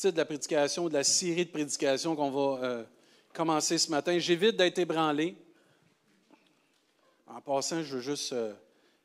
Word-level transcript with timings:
titre 0.00 0.14
de 0.14 0.18
la 0.18 0.24
prédication, 0.24 0.88
de 0.88 0.94
la 0.94 1.04
série 1.04 1.44
de 1.44 1.50
prédications 1.50 2.16
qu'on 2.16 2.30
va 2.30 2.64
euh, 2.64 2.84
commencer 3.34 3.76
ce 3.76 3.90
matin. 3.90 4.18
J'évite 4.18 4.56
d'être 4.56 4.78
ébranlé. 4.78 5.36
En 7.26 7.42
passant, 7.42 7.82
je 7.82 7.96
veux 7.96 8.00
juste 8.00 8.32
euh, 8.32 8.54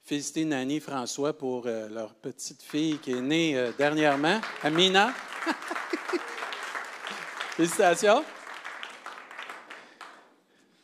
féliciter 0.03 0.45
Nanny 0.45 0.77
et 0.77 0.79
François 0.79 1.37
pour 1.37 1.63
euh, 1.65 1.89
leur 1.89 2.13
petite 2.15 2.63
fille 2.63 2.97
qui 2.99 3.11
est 3.11 3.21
née 3.21 3.71
dernièrement, 3.77 4.39
Amina. 4.63 5.13
Félicitations. 7.57 8.23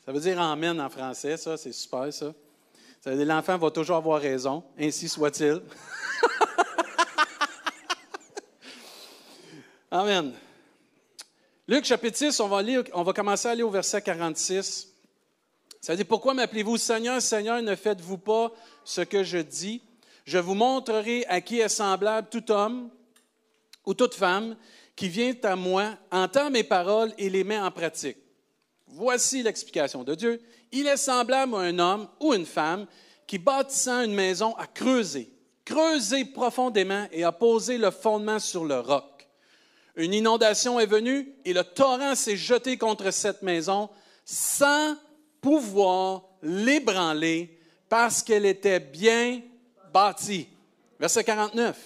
Ça 0.06 0.12
veut 0.12 0.20
dire 0.20 0.42
Amen 0.42 0.82
en 0.82 0.90
français, 0.90 1.38
ça, 1.38 1.56
c'est 1.56 1.72
super, 1.72 2.12
ça. 2.12 2.34
Ça 3.00 3.16
l'enfant 3.16 3.58
va 3.58 3.72
toujours 3.72 3.96
avoir 3.96 4.20
raison, 4.20 4.62
ainsi 4.78 5.08
soit-il. 5.08 5.62
Amen. 10.02 10.34
Luc 11.68 11.86
chapitre 11.86 12.18
6, 12.18 12.40
on 12.40 12.48
va, 12.48 13.14
commencer 13.14 13.48
à 13.48 13.52
aller 13.52 13.62
au 13.62 13.70
verset 13.70 14.02
46. 14.02 14.88
Ça 15.80 15.96
dit, 15.96 16.04
pourquoi 16.04 16.34
m'appelez-vous 16.34 16.78
Seigneur, 16.78 17.22
Seigneur, 17.22 17.62
ne 17.62 17.76
faites-vous 17.76 18.18
pas 18.18 18.52
ce 18.84 19.02
que 19.02 19.24
je 19.24 19.38
dis? 19.38 19.84
Je 20.26 20.40
vous 20.40 20.56
montrerai 20.56 21.24
à 21.28 21.40
qui 21.40 21.60
est 21.60 21.70
semblable 21.70 22.30
tout 22.32 22.52
homme 22.52 22.90
ou 23.86 23.94
toute 23.94 24.16
femme 24.16 24.56
qui 24.96 25.08
vient 25.08 25.36
à 25.44 25.56
moi, 25.56 25.96
entend 26.10 26.50
mes 26.50 26.64
paroles 26.64 27.14
et 27.20 27.30
les 27.30 27.44
met 27.44 27.60
en 27.60 27.70
pratique. 27.70 28.18
Voici 28.88 29.44
l'explication 29.44 30.04
de 30.04 30.16
Dieu. 30.16 30.42
Il 30.72 30.88
est 30.88 30.98
semblable 30.98 31.54
à 31.54 31.60
un 31.60 31.78
homme 31.78 32.08
ou 32.20 32.34
une 32.34 32.48
femme 32.48 32.88
qui, 33.28 33.38
bâtissant 33.38 34.02
une 34.02 34.16
maison, 34.16 34.56
a 34.56 34.66
creusé, 34.66 35.32
creusé 35.64 36.26
profondément 36.26 37.06
et 37.12 37.24
a 37.24 37.32
posé 37.32 37.78
le 37.78 37.92
fondement 37.92 38.40
sur 38.40 38.66
le 38.66 38.80
roc. 38.80 39.11
Une 39.96 40.14
inondation 40.14 40.80
est 40.80 40.86
venue 40.86 41.34
et 41.44 41.54
le 41.54 41.64
torrent 41.64 42.16
s'est 42.16 42.38
jeté 42.38 42.78
contre 42.78 43.12
cette 43.12 43.42
maison 43.42 43.90
sans 44.26 44.96
pouvoir 45.42 46.24
l'ébranler 46.42 47.60
parce 47.90 48.24
qu'elle 48.24 48.46
était 48.46 48.80
bien 48.80 49.42
bâtie. 49.94 50.48
Verset 51.00 51.24
49. 51.24 51.78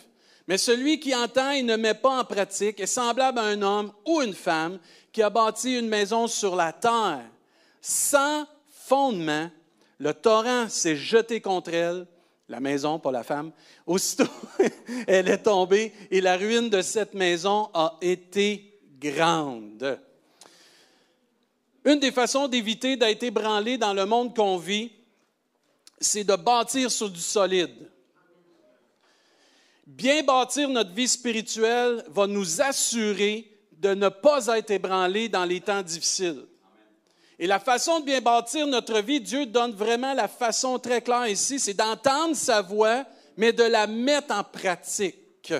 Mais 0.47 0.57
celui 0.57 0.99
qui 0.99 1.15
entend 1.15 1.51
et 1.51 1.63
ne 1.63 1.75
met 1.75 1.95
pas 1.95 2.19
en 2.19 2.23
pratique 2.23 2.79
est 2.79 2.85
semblable 2.85 3.39
à 3.39 3.45
un 3.45 3.61
homme 3.61 3.91
ou 4.05 4.21
une 4.21 4.33
femme 4.33 4.77
qui 5.11 5.23
a 5.23 5.29
bâti 5.29 5.79
une 5.79 5.87
maison 5.87 6.27
sur 6.27 6.55
la 6.55 6.71
terre. 6.71 7.25
Sans 7.81 8.45
fondement, 8.69 9.49
le 9.97 10.13
torrent 10.13 10.69
s'est 10.69 10.95
jeté 10.95 11.41
contre 11.41 11.73
elle, 11.73 12.05
la 12.47 12.59
maison, 12.59 12.99
pas 12.99 13.11
la 13.11 13.23
femme. 13.23 13.51
Aussitôt, 13.85 14.29
elle 15.07 15.29
est 15.29 15.43
tombée 15.43 15.91
et 16.11 16.21
la 16.21 16.37
ruine 16.37 16.69
de 16.69 16.81
cette 16.81 17.13
maison 17.13 17.69
a 17.73 17.97
été 18.01 18.79
grande. 18.99 19.99
Une 21.83 21.99
des 21.99 22.11
façons 22.11 22.47
d'éviter 22.47 22.97
d'être 22.97 23.23
ébranlé 23.23 23.77
dans 23.77 23.93
le 23.93 24.05
monde 24.05 24.35
qu'on 24.35 24.57
vit, 24.57 24.91
c'est 25.99 26.23
de 26.23 26.35
bâtir 26.35 26.91
sur 26.91 27.09
du 27.09 27.19
solide. 27.19 27.89
Bien 29.85 30.23
bâtir 30.23 30.67
notre 30.67 30.91
vie 30.91 31.07
spirituelle 31.07 32.03
va 32.07 32.25
nous 32.25 32.61
assurer 32.61 33.51
de 33.71 33.93
ne 33.93 34.09
pas 34.09 34.47
être 34.47 34.71
ébranlé 34.71 35.29
dans 35.29 35.45
les 35.45 35.61
temps 35.61 35.83
difficiles. 35.83 36.45
Et 37.37 37.47
la 37.47 37.59
façon 37.59 37.99
de 37.99 38.05
bien 38.05 38.21
bâtir 38.21 38.65
notre 38.65 38.99
vie, 38.99 39.19
Dieu 39.19 39.45
donne 39.45 39.73
vraiment 39.73 40.13
la 40.13 40.27
façon 40.27 40.79
très 40.79 41.01
claire 41.01 41.27
ici, 41.27 41.59
c'est 41.59 41.73
d'entendre 41.73 42.35
sa 42.35 42.61
voix, 42.61 43.03
mais 43.35 43.51
de 43.51 43.63
la 43.63 43.87
mettre 43.87 44.33
en 44.33 44.43
pratique. 44.43 45.53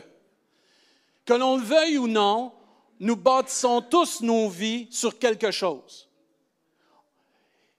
Que 1.25 1.33
l'on 1.33 1.57
le 1.57 1.63
veuille 1.63 1.97
ou 1.97 2.07
non, 2.07 2.53
nous 2.99 3.15
bâtissons 3.15 3.81
tous 3.81 4.21
nos 4.21 4.47
vies 4.47 4.87
sur 4.89 5.19
quelque 5.19 5.51
chose. 5.51 6.07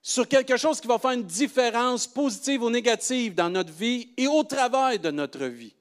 Sur 0.03 0.29
quelque 0.29 0.57
chose 0.57 0.81
qui 0.81 0.87
va 0.87 0.99
faire 0.99 1.13
une 1.13 1.25
différence 1.25 2.07
positive 2.07 2.63
ou 2.63 2.71
négative 2.71 3.35
dans 3.35 3.51
notre 3.51 3.73
vie 3.73 4.11
et 4.17 4.29
au 4.29 4.43
travail 4.45 4.99
de 4.99 5.11
notre 5.11 5.47
vie. 5.47 5.75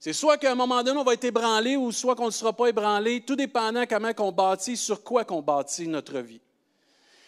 C'est 0.00 0.12
soit 0.12 0.38
qu'à 0.38 0.52
un 0.52 0.54
moment 0.54 0.82
donné, 0.82 0.98
on 0.98 1.04
va 1.04 1.14
être 1.14 1.24
ébranlé 1.24 1.76
ou 1.76 1.92
soit 1.92 2.14
qu'on 2.14 2.26
ne 2.26 2.30
sera 2.30 2.52
pas 2.52 2.66
ébranlé, 2.66 3.20
tout 3.20 3.36
dépendant 3.36 3.84
comment 3.88 4.10
on 4.18 4.32
bâtit, 4.32 4.76
sur 4.76 5.02
quoi 5.02 5.24
qu'on 5.24 5.40
bâtit 5.40 5.88
notre 5.88 6.18
vie. 6.18 6.40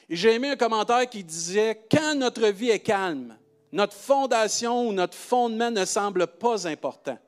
Et 0.09 0.17
j'ai 0.17 0.35
aimé 0.35 0.51
un 0.51 0.57
commentaire 0.57 1.09
qui 1.09 1.25
disait, 1.25 1.81
quand 1.91 2.15
notre 2.15 2.47
vie 2.49 2.71
est 2.71 2.81
calme, 2.81 3.37
notre 3.73 3.95
fondation 3.95 4.89
ou 4.89 4.93
notre 4.93 5.17
fondement 5.17 5.71
ne 5.71 5.85
semble 5.85 6.27
pas 6.27 6.67
important. 6.67 7.19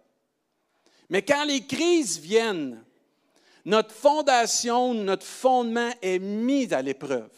Mais 1.11 1.23
quand 1.23 1.45
les 1.45 1.67
crises 1.67 2.19
viennent, 2.19 2.83
notre 3.65 3.93
fondation, 3.93 4.95
notre 4.95 5.27
fondement 5.27 5.91
est 6.01 6.19
mis 6.19 6.73
à 6.73 6.81
l'épreuve. 6.81 7.31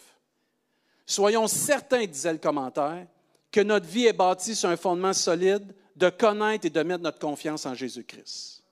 Soyons 1.06 1.48
certains, 1.48 2.06
disait 2.06 2.32
le 2.32 2.38
commentaire, 2.38 3.06
que 3.50 3.60
notre 3.60 3.86
vie 3.86 4.06
est 4.06 4.12
bâtie 4.12 4.54
sur 4.54 4.68
un 4.68 4.76
fondement 4.76 5.12
solide, 5.12 5.74
de 5.96 6.08
connaître 6.08 6.66
et 6.66 6.70
de 6.70 6.82
mettre 6.82 7.02
notre 7.02 7.18
confiance 7.18 7.66
en 7.66 7.74
Jésus-Christ. 7.74 8.62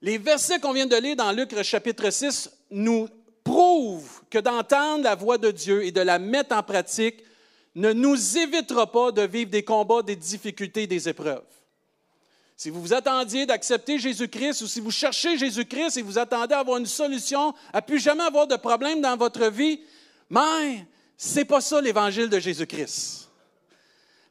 Les 0.00 0.18
versets 0.18 0.60
qu'on 0.60 0.72
vient 0.72 0.86
de 0.86 0.96
lire 0.96 1.16
dans 1.16 1.32
Luc 1.32 1.60
chapitre 1.62 2.10
6 2.10 2.50
nous 2.70 3.08
prouvent 3.46 4.22
que 4.28 4.38
d'entendre 4.38 5.04
la 5.04 5.14
voix 5.14 5.38
de 5.38 5.52
Dieu 5.52 5.84
et 5.84 5.92
de 5.92 6.00
la 6.00 6.18
mettre 6.18 6.54
en 6.54 6.64
pratique 6.64 7.22
ne 7.76 7.92
nous 7.92 8.38
évitera 8.38 8.90
pas 8.90 9.12
de 9.12 9.22
vivre 9.22 9.50
des 9.50 9.62
combats, 9.62 10.02
des 10.02 10.16
difficultés, 10.16 10.88
des 10.88 11.08
épreuves. 11.08 11.44
Si 12.56 12.70
vous 12.70 12.80
vous 12.80 12.92
attendiez 12.92 13.46
d'accepter 13.46 14.00
Jésus-Christ 14.00 14.62
ou 14.62 14.66
si 14.66 14.80
vous 14.80 14.90
cherchez 14.90 15.38
Jésus-Christ 15.38 15.96
et 15.96 16.02
vous 16.02 16.18
attendez 16.18 16.54
à 16.54 16.58
avoir 16.58 16.78
une 16.78 16.86
solution, 16.86 17.54
à 17.72 17.82
plus 17.82 18.00
jamais 18.00 18.24
avoir 18.24 18.48
de 18.48 18.56
problème 18.56 19.00
dans 19.00 19.16
votre 19.16 19.48
vie, 19.48 19.80
mais 20.28 20.84
c'est 21.16 21.44
pas 21.44 21.60
ça 21.60 21.80
l'évangile 21.80 22.28
de 22.28 22.40
Jésus-Christ. 22.40 23.30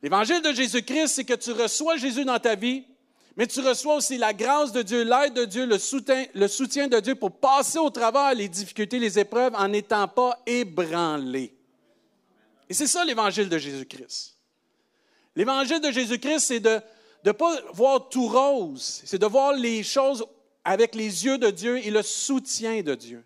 L'évangile 0.01 0.41
de 0.41 0.51
Jésus-Christ, 0.51 1.07
c'est 1.07 1.23
que 1.23 1.35
tu 1.35 1.51
reçois 1.51 1.95
Jésus 1.95 2.25
dans 2.25 2.39
ta 2.39 2.55
vie, 2.55 2.83
mais 3.37 3.47
tu 3.47 3.59
reçois 3.59 3.95
aussi 3.95 4.17
la 4.17 4.33
grâce 4.33 4.71
de 4.71 4.81
Dieu, 4.81 5.03
l'aide 5.03 5.33
de 5.33 5.45
Dieu, 5.45 5.65
le 5.65 5.77
soutien, 5.77 6.25
le 6.33 6.47
soutien 6.47 6.87
de 6.87 6.99
Dieu 6.99 7.15
pour 7.15 7.31
passer 7.31 7.77
au 7.77 7.89
travers 7.89 8.33
les 8.33 8.47
difficultés, 8.47 8.97
les 8.97 9.19
épreuves 9.19 9.53
en 9.55 9.67
n'étant 9.67 10.07
pas 10.07 10.39
ébranlé. 10.45 11.53
Et 12.69 12.73
c'est 12.73 12.87
ça 12.87 13.03
l'évangile 13.03 13.49
de 13.49 13.57
Jésus-Christ. 13.57 14.37
L'évangile 15.35 15.81
de 15.81 15.91
Jésus-Christ, 15.91 16.39
c'est 16.39 16.59
de 16.61 16.79
ne 17.25 17.31
pas 17.33 17.59
voir 17.73 18.07
tout 18.07 18.27
rose, 18.27 19.01
c'est 19.03 19.19
de 19.19 19.25
voir 19.25 19.53
les 19.53 19.83
choses 19.83 20.25
avec 20.63 20.95
les 20.95 21.25
yeux 21.25 21.37
de 21.37 21.49
Dieu 21.49 21.77
et 21.85 21.91
le 21.91 22.01
soutien 22.01 22.81
de 22.81 22.95
Dieu. 22.95 23.23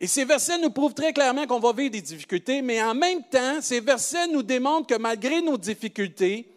Et 0.00 0.06
ces 0.06 0.24
versets 0.24 0.58
nous 0.58 0.70
prouvent 0.70 0.94
très 0.94 1.12
clairement 1.12 1.46
qu'on 1.46 1.58
va 1.58 1.72
vivre 1.72 1.90
des 1.90 2.00
difficultés, 2.00 2.62
mais 2.62 2.82
en 2.82 2.94
même 2.94 3.22
temps, 3.24 3.60
ces 3.60 3.80
versets 3.80 4.28
nous 4.28 4.42
démontrent 4.42 4.86
que 4.86 4.98
malgré 4.98 5.42
nos 5.42 5.58
difficultés, 5.58 6.48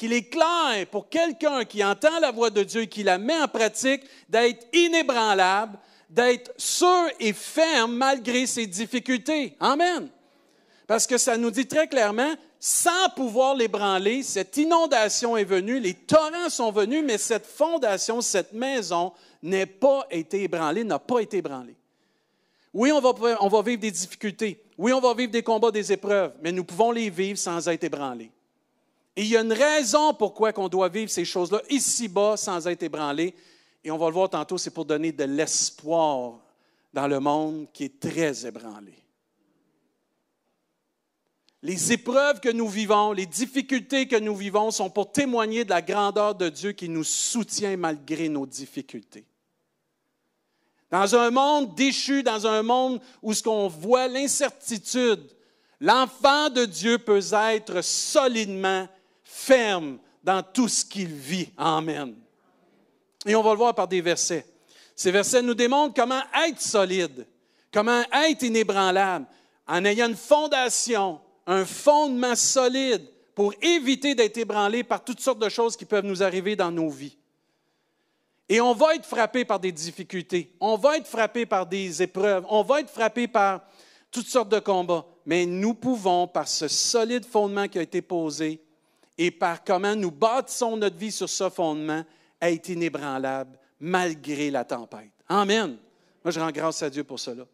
qu'il 0.00 0.14
est 0.14 0.30
clair 0.30 0.86
pour 0.90 1.10
quelqu'un 1.10 1.66
qui 1.66 1.84
entend 1.84 2.20
la 2.20 2.30
voix 2.30 2.48
de 2.48 2.62
Dieu 2.62 2.82
et 2.82 2.86
qui 2.86 3.02
la 3.02 3.18
met 3.18 3.38
en 3.38 3.48
pratique 3.48 4.00
d'être 4.30 4.66
inébranlable, 4.72 5.78
d'être 6.08 6.52
sûr 6.56 7.04
et 7.20 7.34
ferme 7.34 7.96
malgré 7.96 8.46
ses 8.46 8.66
difficultés. 8.66 9.58
Amen. 9.60 10.08
Parce 10.86 11.06
que 11.06 11.18
ça 11.18 11.36
nous 11.36 11.50
dit 11.50 11.66
très 11.66 11.86
clairement, 11.86 12.34
sans 12.58 13.10
pouvoir 13.14 13.54
l'ébranler, 13.54 14.22
cette 14.22 14.56
inondation 14.56 15.36
est 15.36 15.44
venue, 15.44 15.78
les 15.78 15.92
torrents 15.92 16.48
sont 16.48 16.72
venus, 16.72 17.04
mais 17.04 17.18
cette 17.18 17.46
fondation, 17.46 18.22
cette 18.22 18.54
maison 18.54 19.12
n'a 19.42 19.66
pas 19.66 20.06
été 20.10 20.44
ébranlée, 20.44 20.82
n'a 20.82 20.98
pas 20.98 21.20
été 21.20 21.36
ébranlée. 21.36 21.76
Oui, 22.72 22.90
on 22.90 23.00
va, 23.00 23.12
on 23.40 23.48
va 23.48 23.60
vivre 23.60 23.82
des 23.82 23.90
difficultés. 23.90 24.64
Oui, 24.78 24.94
on 24.94 25.00
va 25.00 25.12
vivre 25.12 25.30
des 25.30 25.42
combats, 25.42 25.70
des 25.70 25.92
épreuves, 25.92 26.32
mais 26.40 26.52
nous 26.52 26.64
pouvons 26.64 26.90
les 26.90 27.10
vivre 27.10 27.38
sans 27.38 27.68
être 27.68 27.84
ébranlés. 27.84 28.30
Et 29.16 29.22
il 29.22 29.28
y 29.28 29.36
a 29.36 29.40
une 29.40 29.52
raison 29.52 30.14
pourquoi 30.14 30.52
on 30.56 30.68
doit 30.68 30.88
vivre 30.88 31.10
ces 31.10 31.24
choses-là 31.24 31.60
ici-bas 31.68 32.36
sans 32.36 32.66
être 32.68 32.82
ébranlé. 32.82 33.34
Et 33.82 33.90
on 33.90 33.98
va 33.98 34.06
le 34.06 34.14
voir 34.14 34.30
tantôt, 34.30 34.58
c'est 34.58 34.70
pour 34.70 34.84
donner 34.84 35.12
de 35.12 35.24
l'espoir 35.24 36.40
dans 36.92 37.06
le 37.06 37.20
monde 37.20 37.68
qui 37.72 37.84
est 37.84 38.00
très 38.00 38.46
ébranlé. 38.46 38.94
Les 41.62 41.92
épreuves 41.92 42.40
que 42.40 42.48
nous 42.48 42.68
vivons, 42.68 43.12
les 43.12 43.26
difficultés 43.26 44.08
que 44.08 44.16
nous 44.16 44.34
vivons 44.34 44.70
sont 44.70 44.88
pour 44.88 45.12
témoigner 45.12 45.64
de 45.64 45.70
la 45.70 45.82
grandeur 45.82 46.34
de 46.34 46.48
Dieu 46.48 46.72
qui 46.72 46.88
nous 46.88 47.04
soutient 47.04 47.76
malgré 47.76 48.30
nos 48.30 48.46
difficultés. 48.46 49.26
Dans 50.90 51.14
un 51.14 51.30
monde 51.30 51.74
déchu, 51.74 52.22
dans 52.22 52.46
un 52.46 52.62
monde 52.62 53.00
où 53.22 53.34
ce 53.34 53.42
qu'on 53.42 53.68
voit 53.68 54.08
l'incertitude, 54.08 55.22
l'enfant 55.80 56.48
de 56.48 56.64
Dieu 56.64 56.98
peut 56.98 57.20
être 57.32 57.82
solidement 57.82 58.88
ferme 59.40 59.98
dans 60.22 60.42
tout 60.42 60.68
ce 60.68 60.84
qu'il 60.84 61.08
vit. 61.08 61.50
Amen. 61.56 62.14
Et 63.26 63.34
on 63.34 63.42
va 63.42 63.52
le 63.52 63.56
voir 63.56 63.74
par 63.74 63.88
des 63.88 64.00
versets. 64.00 64.46
Ces 64.94 65.10
versets 65.10 65.42
nous 65.42 65.54
démontrent 65.54 65.94
comment 65.94 66.22
être 66.46 66.60
solide, 66.60 67.26
comment 67.72 68.02
être 68.12 68.42
inébranlable, 68.42 69.26
en 69.66 69.84
ayant 69.84 70.08
une 70.08 70.16
fondation, 70.16 71.20
un 71.46 71.64
fondement 71.64 72.36
solide 72.36 73.06
pour 73.34 73.54
éviter 73.62 74.14
d'être 74.14 74.36
ébranlé 74.36 74.84
par 74.84 75.02
toutes 75.02 75.20
sortes 75.20 75.38
de 75.38 75.48
choses 75.48 75.76
qui 75.76 75.86
peuvent 75.86 76.04
nous 76.04 76.22
arriver 76.22 76.56
dans 76.56 76.70
nos 76.70 76.90
vies. 76.90 77.16
Et 78.48 78.60
on 78.60 78.74
va 78.74 78.96
être 78.96 79.06
frappé 79.06 79.44
par 79.44 79.60
des 79.60 79.72
difficultés, 79.72 80.52
on 80.60 80.76
va 80.76 80.96
être 80.96 81.06
frappé 81.06 81.46
par 81.46 81.66
des 81.66 82.02
épreuves, 82.02 82.44
on 82.48 82.62
va 82.62 82.80
être 82.80 82.90
frappé 82.90 83.28
par 83.28 83.62
toutes 84.10 84.26
sortes 84.26 84.48
de 84.48 84.58
combats. 84.58 85.06
Mais 85.24 85.46
nous 85.46 85.74
pouvons, 85.74 86.26
par 86.26 86.48
ce 86.48 86.66
solide 86.66 87.24
fondement 87.24 87.68
qui 87.68 87.78
a 87.78 87.82
été 87.82 88.02
posé 88.02 88.60
et 89.22 89.30
par 89.30 89.62
comment 89.62 89.94
nous 89.94 90.10
bâtissons 90.10 90.78
notre 90.78 90.96
vie 90.96 91.12
sur 91.12 91.28
ce 91.28 91.50
fondement, 91.50 92.02
être 92.40 92.70
inébranlable 92.70 93.58
malgré 93.78 94.50
la 94.50 94.64
tempête. 94.64 95.12
Amen. 95.28 95.76
Moi, 96.24 96.32
je 96.32 96.40
rends 96.40 96.50
grâce 96.50 96.82
à 96.82 96.88
Dieu 96.88 97.04
pour 97.04 97.20
cela. 97.20 97.44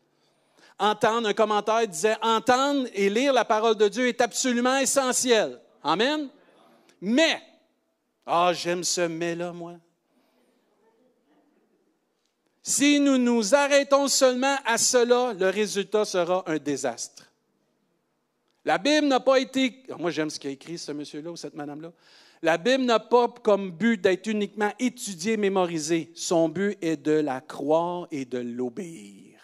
Entendre, 0.78 1.28
un 1.28 1.34
commentaire 1.34 1.84
disait, 1.88 2.16
entendre 2.22 2.86
et 2.94 3.10
lire 3.10 3.32
la 3.32 3.44
parole 3.44 3.74
de 3.74 3.88
Dieu 3.88 4.06
est 4.06 4.20
absolument 4.20 4.78
essentiel. 4.78 5.60
Amen. 5.82 6.28
Mais, 7.00 7.42
ah, 8.24 8.52
j'aime 8.54 8.84
ce 8.84 9.00
mais-là, 9.00 9.52
moi. 9.52 9.74
Si 12.62 13.00
nous 13.00 13.18
nous 13.18 13.56
arrêtons 13.56 14.06
seulement 14.06 14.56
à 14.64 14.78
cela, 14.78 15.32
le 15.32 15.50
résultat 15.50 16.04
sera 16.04 16.44
un 16.46 16.58
désastre. 16.58 17.25
La 18.66 18.78
Bible 18.78 19.06
n'a 19.06 19.20
pas 19.20 19.38
été. 19.38 19.84
Ah, 19.90 19.94
moi, 19.96 20.10
j'aime 20.10 20.28
ce 20.28 20.40
qu'a 20.40 20.50
écrit 20.50 20.76
ce 20.76 20.90
monsieur-là 20.90 21.30
ou 21.30 21.36
cette 21.36 21.54
madame-là. 21.54 21.92
La 22.42 22.58
Bible 22.58 22.82
n'a 22.82 22.98
pas 22.98 23.28
comme 23.28 23.70
but 23.70 24.00
d'être 24.00 24.26
uniquement 24.26 24.72
étudiée, 24.80 25.36
mémorisée. 25.36 26.10
Son 26.16 26.48
but 26.48 26.76
est 26.82 26.96
de 26.96 27.12
la 27.12 27.40
croire 27.40 28.08
et 28.10 28.24
de 28.24 28.38
l'obéir. 28.38 29.38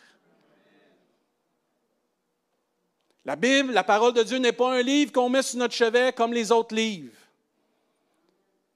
La 3.25 3.37
Bible, 3.37 3.73
la 3.73 3.85
parole 3.85 4.13
de 4.13 4.25
Dieu 4.25 4.39
n'est 4.39 4.53
pas 4.53 4.75
un 4.75 4.83
livre 4.83 5.13
qu'on 5.13 5.29
met 5.29 5.43
sur 5.43 5.61
notre 5.61 5.75
chevet 5.75 6.13
comme 6.13 6.33
les 6.33 6.51
autres 6.51 6.75
livres. 6.75 7.15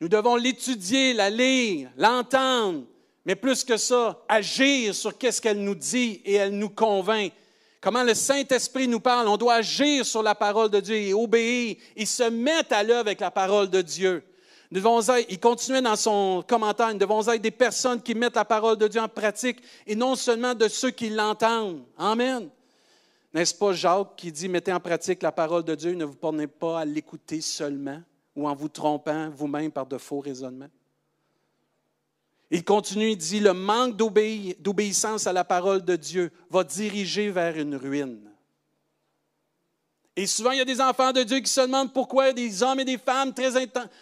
Nous 0.00 0.08
devons 0.08 0.37
l'étudier, 0.37 1.12
la 1.12 1.28
lire, 1.28 1.90
l'entendre, 1.96 2.84
mais 3.25 3.34
plus 3.34 3.64
que 3.64 3.76
ça, 3.76 4.25
agir 4.28 4.94
sur 4.94 5.19
qu'est-ce 5.19 5.43
qu'elle 5.43 5.64
nous 5.64 5.75
dit 5.75 6.22
et 6.25 6.34
elle 6.34 6.56
nous 6.56 6.70
convainc. 6.70 7.32
Comment 7.87 8.03
le 8.03 8.15
Saint-Esprit 8.15 8.88
nous 8.88 8.99
parle, 8.99 9.29
on 9.29 9.37
doit 9.37 9.55
agir 9.55 10.05
sur 10.05 10.21
la 10.21 10.35
parole 10.35 10.69
de 10.69 10.81
Dieu 10.81 10.97
et 10.97 11.15
obéir 11.15 11.77
et 11.94 12.05
se 12.05 12.25
mettre 12.25 12.75
à 12.75 12.83
l'œuvre 12.83 12.99
avec 12.99 13.21
la 13.21 13.31
parole 13.31 13.71
de 13.71 13.81
Dieu. 13.81 14.25
Devons 14.73 15.00
il 15.29 15.38
continuait 15.38 15.83
dans 15.83 15.94
son 15.94 16.43
commentaire, 16.49 16.93
nous 16.93 16.99
devons 16.99 17.21
être 17.29 17.41
des 17.41 17.53
personnes 17.53 18.03
qui 18.03 18.17
mettent 18.17 18.35
la 18.35 18.44
parole 18.44 18.77
de 18.77 18.88
Dieu 18.88 19.00
en 19.00 19.06
pratique 19.06 19.62
et 19.87 19.94
non 19.94 20.17
seulement 20.17 20.53
de 20.53 20.67
ceux 20.67 20.91
qui 20.91 21.11
l'entendent. 21.11 21.85
Amen. 21.97 22.49
N'est-ce 23.33 23.55
pas 23.55 23.73
Jacques 23.73 24.17
qui 24.17 24.32
dit, 24.32 24.49
mettez 24.49 24.73
en 24.73 24.81
pratique 24.81 25.23
la 25.23 25.31
parole 25.31 25.62
de 25.62 25.77
Dieu, 25.77 25.93
ne 25.93 26.06
vous 26.06 26.17
prenez 26.17 26.49
pas 26.49 26.81
à 26.81 26.85
l'écouter 26.85 27.41
seulement 27.41 28.03
ou 28.35 28.49
en 28.49 28.55
vous 28.56 28.69
trompant 28.69 29.31
vous-même 29.31 29.71
par 29.71 29.87
de 29.87 29.97
faux 29.97 30.19
raisonnements? 30.19 30.71
Il 32.50 32.64
continue, 32.64 33.10
il 33.10 33.16
dit, 33.16 33.40
le 33.40 33.52
manque 33.52 33.96
d'obéissance 33.96 35.26
à 35.26 35.32
la 35.32 35.44
parole 35.44 35.84
de 35.84 35.96
Dieu 35.96 36.31
va 36.50 36.62
diriger 36.62 37.31
vers 37.31 37.58
une 37.58 37.75
ruine. 37.75 38.25
Et 40.19 40.27
souvent, 40.27 40.53
il 40.53 40.59
y 40.59 40.63
a 40.63 40.65
des 40.65 40.81
enfants 40.81 41.13
de 41.13 41.23
Dieu 41.23 41.41
qui 41.41 41.51
se 41.51 41.61
demandent 41.61 41.93
pourquoi 41.93 42.33
des 42.33 42.63
hommes 42.63 42.81
et 42.81 42.87
des 42.87 42.97
femmes 42.97 43.35
très 43.35 43.51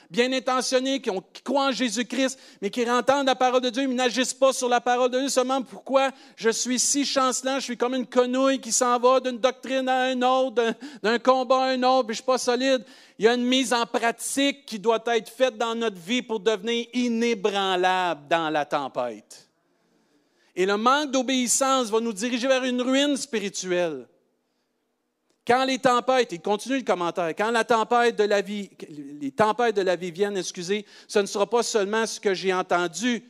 bien 0.08 0.32
intentionnés, 0.32 1.00
qui, 1.00 1.10
ont, 1.10 1.20
croient 1.42 1.66
en 1.66 1.72
Jésus-Christ, 1.72 2.38
mais 2.62 2.70
qui 2.70 2.88
entendent 2.88 3.26
la 3.26 3.34
parole 3.34 3.60
de 3.60 3.70
Dieu, 3.70 3.88
mais 3.88 3.94
n'agissent 3.94 4.32
pas 4.32 4.52
sur 4.52 4.68
la 4.68 4.80
parole 4.80 5.10
de 5.10 5.18
Dieu, 5.18 5.28
se 5.28 5.40
demandent 5.40 5.66
pourquoi 5.66 6.12
je 6.36 6.50
suis 6.50 6.78
si 6.78 7.04
chancelant, 7.04 7.56
je 7.56 7.64
suis 7.64 7.76
comme 7.76 7.96
une 7.96 8.06
quenouille 8.06 8.60
qui 8.60 8.70
s'en 8.70 8.96
va 9.00 9.18
d'une 9.18 9.38
doctrine 9.38 9.88
à 9.88 10.12
une 10.12 10.22
autre, 10.22 10.62
d'un 11.02 11.18
combat 11.18 11.64
à 11.64 11.68
un 11.70 11.82
autre, 11.82 12.06
puis 12.06 12.14
je 12.14 12.22
suis 12.22 12.26
pas 12.26 12.38
solide. 12.38 12.84
Il 13.18 13.24
y 13.24 13.28
a 13.28 13.34
une 13.34 13.44
mise 13.44 13.72
en 13.72 13.84
pratique 13.84 14.66
qui 14.66 14.78
doit 14.78 15.02
être 15.06 15.28
faite 15.28 15.58
dans 15.58 15.74
notre 15.74 15.98
vie 15.98 16.22
pour 16.22 16.38
devenir 16.38 16.86
inébranlable 16.92 18.28
dans 18.30 18.50
la 18.50 18.64
tempête. 18.64 19.48
Et 20.54 20.64
le 20.64 20.76
manque 20.76 21.10
d'obéissance 21.10 21.90
va 21.90 21.98
nous 21.98 22.12
diriger 22.12 22.46
vers 22.46 22.62
une 22.62 22.80
ruine 22.80 23.16
spirituelle. 23.16 24.06
Quand 25.46 25.64
les 25.64 25.78
tempêtes, 25.78 26.32
il 26.32 26.40
continue 26.40 26.78
le 26.78 26.84
commentaire, 26.84 27.34
quand 27.36 27.52
de 27.52 28.24
la 28.24 28.40
vie, 28.40 28.70
les 28.88 29.30
tempêtes 29.30 29.76
de 29.76 29.82
la 29.82 29.94
vie 29.94 30.10
viennent, 30.10 30.38
excusez, 30.38 30.86
ce 31.06 31.18
ne 31.18 31.26
sera 31.26 31.48
pas 31.48 31.62
seulement 31.62 32.06
ce 32.06 32.18
que 32.18 32.32
j'ai 32.32 32.52
entendu, 32.52 33.22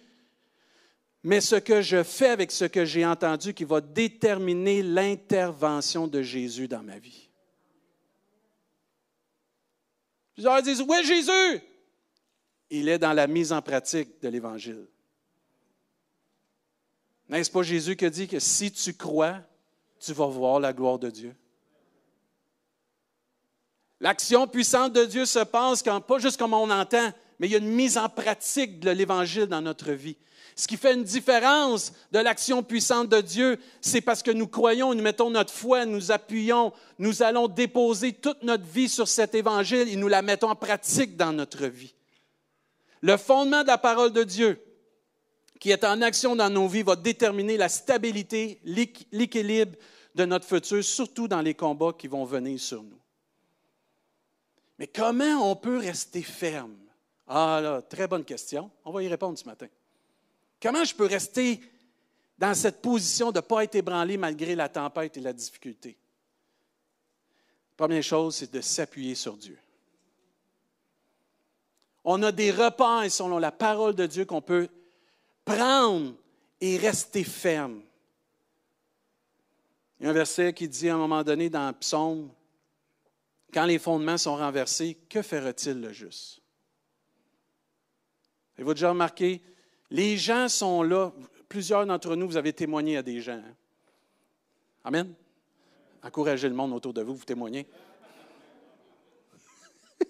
mais 1.25 1.41
ce 1.41 1.57
que 1.57 1.83
je 1.83 2.05
fais 2.05 2.29
avec 2.29 2.53
ce 2.53 2.67
que 2.67 2.85
j'ai 2.85 3.05
entendu 3.05 3.53
qui 3.53 3.65
va 3.65 3.81
déterminer 3.81 4.83
l'intervention 4.83 6.07
de 6.07 6.23
Jésus 6.23 6.69
dans 6.69 6.83
ma 6.83 6.99
vie. 6.99 7.29
Plusieurs 10.35 10.63
disent, 10.63 10.83
est 10.83 11.05
Jésus? 11.05 11.63
Il 12.71 12.89
est 12.89 12.99
dans 12.99 13.13
la 13.13 13.27
mise 13.27 13.53
en 13.53 13.63
pratique 13.63 14.21
de 14.21 14.29
l'Évangile. 14.29 14.87
N'est-ce 17.29 17.51
pas 17.51 17.63
Jésus 17.63 17.97
qui 17.97 18.11
dit 18.11 18.29
que 18.29 18.39
si 18.39 18.71
tu 18.71 18.95
crois, 18.95 19.41
tu 19.99 20.13
vas 20.13 20.27
voir 20.27 20.61
la 20.61 20.73
gloire 20.73 20.99
de 20.99 21.11
Dieu? 21.11 21.35
L'action 24.05 24.47
puissante 24.47 24.93
de 24.93 25.07
Dieu 25.07 25.25
se 25.25 25.39
passe 25.39 25.83
quand, 25.83 25.99
pas 26.03 26.19
juste 26.19 26.37
comme 26.37 26.53
on 26.53 26.69
entend, 26.69 27.11
mais 27.39 27.47
il 27.47 27.53
y 27.53 27.55
a 27.55 27.59
une 27.59 27.71
mise 27.71 27.97
en 27.97 28.11
pratique 28.11 28.79
de 28.79 28.91
l'Évangile 28.91 29.47
dans 29.47 29.63
notre 29.63 29.93
vie. 29.93 30.19
Ce 30.57 30.69
qui 30.69 30.77
fait 30.77 30.93
une 30.93 31.05
différence 31.05 31.91
de 32.13 32.19
l'action 32.19 32.63
puissante 32.63 33.09
de 33.09 33.23
Dieu, 33.23 33.59
c'est 33.81 34.03
parce 34.03 34.23
que 34.23 34.31
nous 34.31 34.47
croyons, 34.47 34.93
nous 34.93 35.03
mettons 35.03 35.31
notre 35.31 35.55
foi, 35.55 35.87
nous 35.87 36.13
appuyons, 36.13 36.75
nous 36.99 37.23
allons 37.23 37.49
déposer 37.49 38.13
toute 38.13 38.43
notre 38.43 38.67
vie 38.67 38.91
sur 38.91 39.09
cet 39.09 39.35
Évangile 39.35 39.89
et 39.89 39.97
nous 39.97 40.09
la 40.09 40.21
mettons 40.21 40.51
en 40.51 40.55
pratique 40.55 41.17
dans 41.17 41.33
notre 41.33 41.65
vie. 41.65 41.95
Le 43.01 43.17
fondement 43.17 43.63
de 43.63 43.69
la 43.69 43.79
parole 43.79 44.13
de 44.13 44.23
Dieu, 44.23 44.63
qui 45.61 45.71
est 45.71 45.83
en 45.83 46.03
action 46.03 46.37
dans 46.37 46.51
nos 46.51 46.69
vies, 46.69 46.83
va 46.83 46.97
déterminer 46.97 47.57
la 47.57 47.71
stabilité, 47.71 48.61
l'équilibre 48.65 49.79
de 50.15 50.27
notre 50.27 50.47
futur, 50.47 50.85
surtout 50.85 51.27
dans 51.27 51.41
les 51.41 51.55
combats 51.55 51.95
qui 51.99 52.07
vont 52.07 52.27
venir 52.27 52.61
sur 52.61 52.83
nous. 52.83 53.01
Mais 54.79 54.87
comment 54.87 55.51
on 55.51 55.57
peut 55.57 55.79
rester 55.79 56.23
ferme? 56.23 56.77
Ah 57.27 57.61
là, 57.63 57.83
très 57.83 58.07
bonne 58.07 58.25
question. 58.25 58.71
On 58.85 58.93
va 58.93 59.03
y 59.03 59.09
répondre 59.09 59.39
ce 59.39 59.45
matin. 59.45 59.69
Comment 60.61 60.85
je 60.85 60.95
peux 60.95 61.07
rester 61.07 61.61
dans 62.39 62.55
cette 62.55 62.83
position 62.83 63.31
de 63.31 63.39
ne 63.39 63.43
pas 63.43 63.65
être 63.65 63.77
ébranlé 63.77 64.17
malgré 64.17 64.55
la 64.55 64.69
tempête 64.69 65.17
et 65.17 65.21
la 65.21 65.33
difficulté? 65.33 65.97
Première 67.77 68.03
chose, 68.03 68.37
c'est 68.37 68.53
de 68.53 68.61
s'appuyer 68.61 69.15
sur 69.15 69.37
Dieu. 69.37 69.59
On 72.05 72.23
a 72.23 72.33
des 72.33 72.51
repères 72.51 73.11
selon 73.11 73.39
la 73.39 73.53
parole 73.53 73.95
de 73.95 74.07
Dieu 74.07 74.25
qu'on 74.25 74.43
peut 74.43 74.69
prendre 75.45 76.15
et 76.61 76.77
rester 76.77 77.25
ferme. 77.25 77.81
Il 79.99 80.05
y 80.05 80.07
a 80.07 80.11
un 80.11 80.15
verset 80.15 80.53
qui 80.53 80.69
dit 80.69 80.89
à 80.89 80.95
un 80.95 80.99
moment 80.99 81.23
donné 81.23 81.49
dans 81.49 81.73
Psaume 81.73 82.31
quand 83.55 83.65
les 83.67 83.79
fondements 83.79 84.19
sont 84.19 84.35
renversés, 84.35 84.99
que 85.09 85.23
fera-t-il 85.23 85.81
le 85.81 85.93
juste? 85.93 86.43
Avez-vous 88.57 88.75
déjà 88.75 88.89
remarqué? 88.91 89.41
Les 89.91 90.17
gens 90.17 90.49
sont 90.49 90.83
là. 90.83 91.13
Plusieurs 91.49 91.87
d'entre 91.87 92.17
nous, 92.17 92.27
vous 92.27 92.37
avez 92.37 92.53
témoigné 92.53 92.97
à 92.97 93.03
des 93.03 93.21
gens. 93.21 93.35
Hein? 93.39 93.55
Amen? 94.83 95.15
Encouragez 96.03 96.49
le 96.49 96.55
monde 96.55 96.73
autour 96.73 96.93
de 96.93 97.03
vous, 97.03 97.15
vous 97.15 97.25
témoignez. 97.25 97.69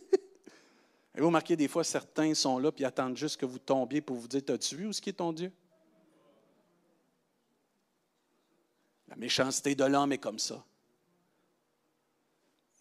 Avez-vous 1.13 1.27
remarqué 1.27 1.55
des 1.55 1.69
fois, 1.69 1.85
certains 1.85 2.33
sont 2.33 2.59
là 2.59 2.71
et 2.79 2.85
attendent 2.87 3.19
juste 3.19 3.37
que 3.37 3.45
vous 3.45 3.59
tombiez 3.59 4.01
pour 4.01 4.17
vous 4.17 4.27
dire 4.27 4.41
As-tu 4.49 4.77
vu 4.77 4.87
où 4.87 4.91
est-ce 4.91 5.03
qui 5.03 5.11
est 5.11 5.15
ton 5.15 5.35
Dieu? 5.35 5.53
La 9.09 9.17
méchanceté 9.17 9.75
de 9.75 9.85
l'homme 9.85 10.13
est 10.13 10.19
comme 10.19 10.39
ça. 10.39 10.65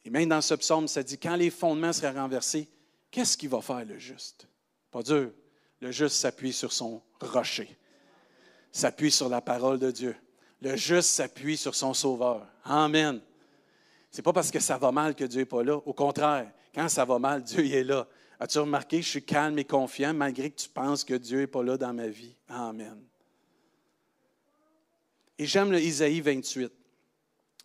Et 0.06 0.10
même 0.10 0.30
dans 0.30 0.42
ce 0.42 0.54
psaume, 0.56 0.88
ça 0.88 1.04
dit, 1.04 1.18
quand 1.18 1.36
les 1.36 1.50
fondements 1.50 1.94
seraient 1.94 2.12
renversés, 2.12 2.68
qu'est-ce 3.10 3.38
qu'il 3.38 3.50
va 3.50 3.62
faire 3.62 3.86
le 3.86 3.98
juste? 3.98 4.48
Pas 4.92 5.04
dur. 5.04 5.32
Le 5.80 5.92
juste 5.92 6.16
s'appuie 6.16 6.54
sur 6.54 6.72
son 6.72 7.02
rocher, 7.20 7.78
s'appuie 8.72 9.12
sur 9.12 9.28
la 9.28 9.42
parole 9.42 9.80
de 9.80 9.92
Dieu. 9.92 10.16
Le 10.62 10.76
juste 10.78 11.10
s'appuie 11.10 11.58
sur 11.58 11.76
son 11.76 11.94
sauveur. 11.94 12.48
Amen. 12.64 13.20
C'est 14.10 14.22
pas 14.22 14.32
parce 14.32 14.50
que 14.50 14.60
ça 14.60 14.78
va 14.78 14.92
mal 14.92 15.14
que 15.14 15.26
Dieu 15.26 15.42
n'est 15.42 15.46
pas 15.46 15.64
là. 15.64 15.76
Au 15.76 15.94
contraire, 15.94 16.50
quand 16.74 16.88
ça 16.88 17.04
va 17.04 17.20
mal, 17.20 17.44
Dieu 17.44 17.66
est 17.66 17.84
là. 17.84 18.08
As-tu 18.40 18.60
remarqué, 18.60 19.02
je 19.02 19.10
suis 19.10 19.24
calme 19.24 19.60
et 19.60 19.66
confiant 19.66 20.14
malgré 20.14 20.50
que 20.50 20.62
tu 20.62 20.70
penses 20.70 21.04
que 21.04 21.14
Dieu 21.16 21.40
n'est 21.40 21.48
pas 21.48 21.64
là 21.64 21.78
dans 21.78 21.94
ma 21.94 22.08
vie? 22.08 22.36
Amen. 22.48 23.02
Et 25.38 25.46
j'aime 25.46 25.72
le 25.72 25.82
Isaïe 25.82 26.22
28. 26.22 26.72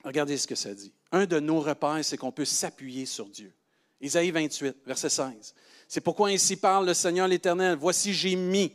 Regardez 0.04 0.36
ce 0.36 0.46
que 0.46 0.54
ça 0.54 0.74
dit 0.74 0.92
un 1.12 1.26
de 1.26 1.40
nos 1.40 1.60
repères, 1.60 2.04
c'est 2.04 2.16
qu'on 2.16 2.32
peut 2.32 2.44
s'appuyer 2.44 3.06
sur 3.06 3.26
Dieu. 3.26 3.52
Isaïe 4.00 4.30
28, 4.30 4.76
verset 4.86 5.08
16. 5.08 5.54
C'est 5.88 6.00
pourquoi 6.00 6.28
ainsi 6.28 6.56
parle 6.56 6.86
le 6.86 6.94
Seigneur 6.94 7.26
l'Éternel. 7.26 7.76
Voici, 7.80 8.12
j'ai 8.12 8.36
mis 8.36 8.72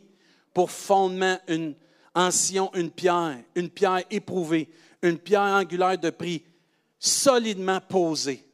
pour 0.53 0.71
fondement 0.71 1.39
une, 1.47 1.75
en 2.13 2.31
Sion 2.31 2.71
une 2.73 2.91
pierre, 2.91 3.37
une 3.55 3.69
pierre 3.69 4.03
éprouvée, 4.09 4.69
une 5.01 5.17
pierre 5.17 5.41
angulaire 5.41 5.97
de 5.97 6.09
prix, 6.09 6.43
solidement 6.99 7.79
posée. 7.81 8.45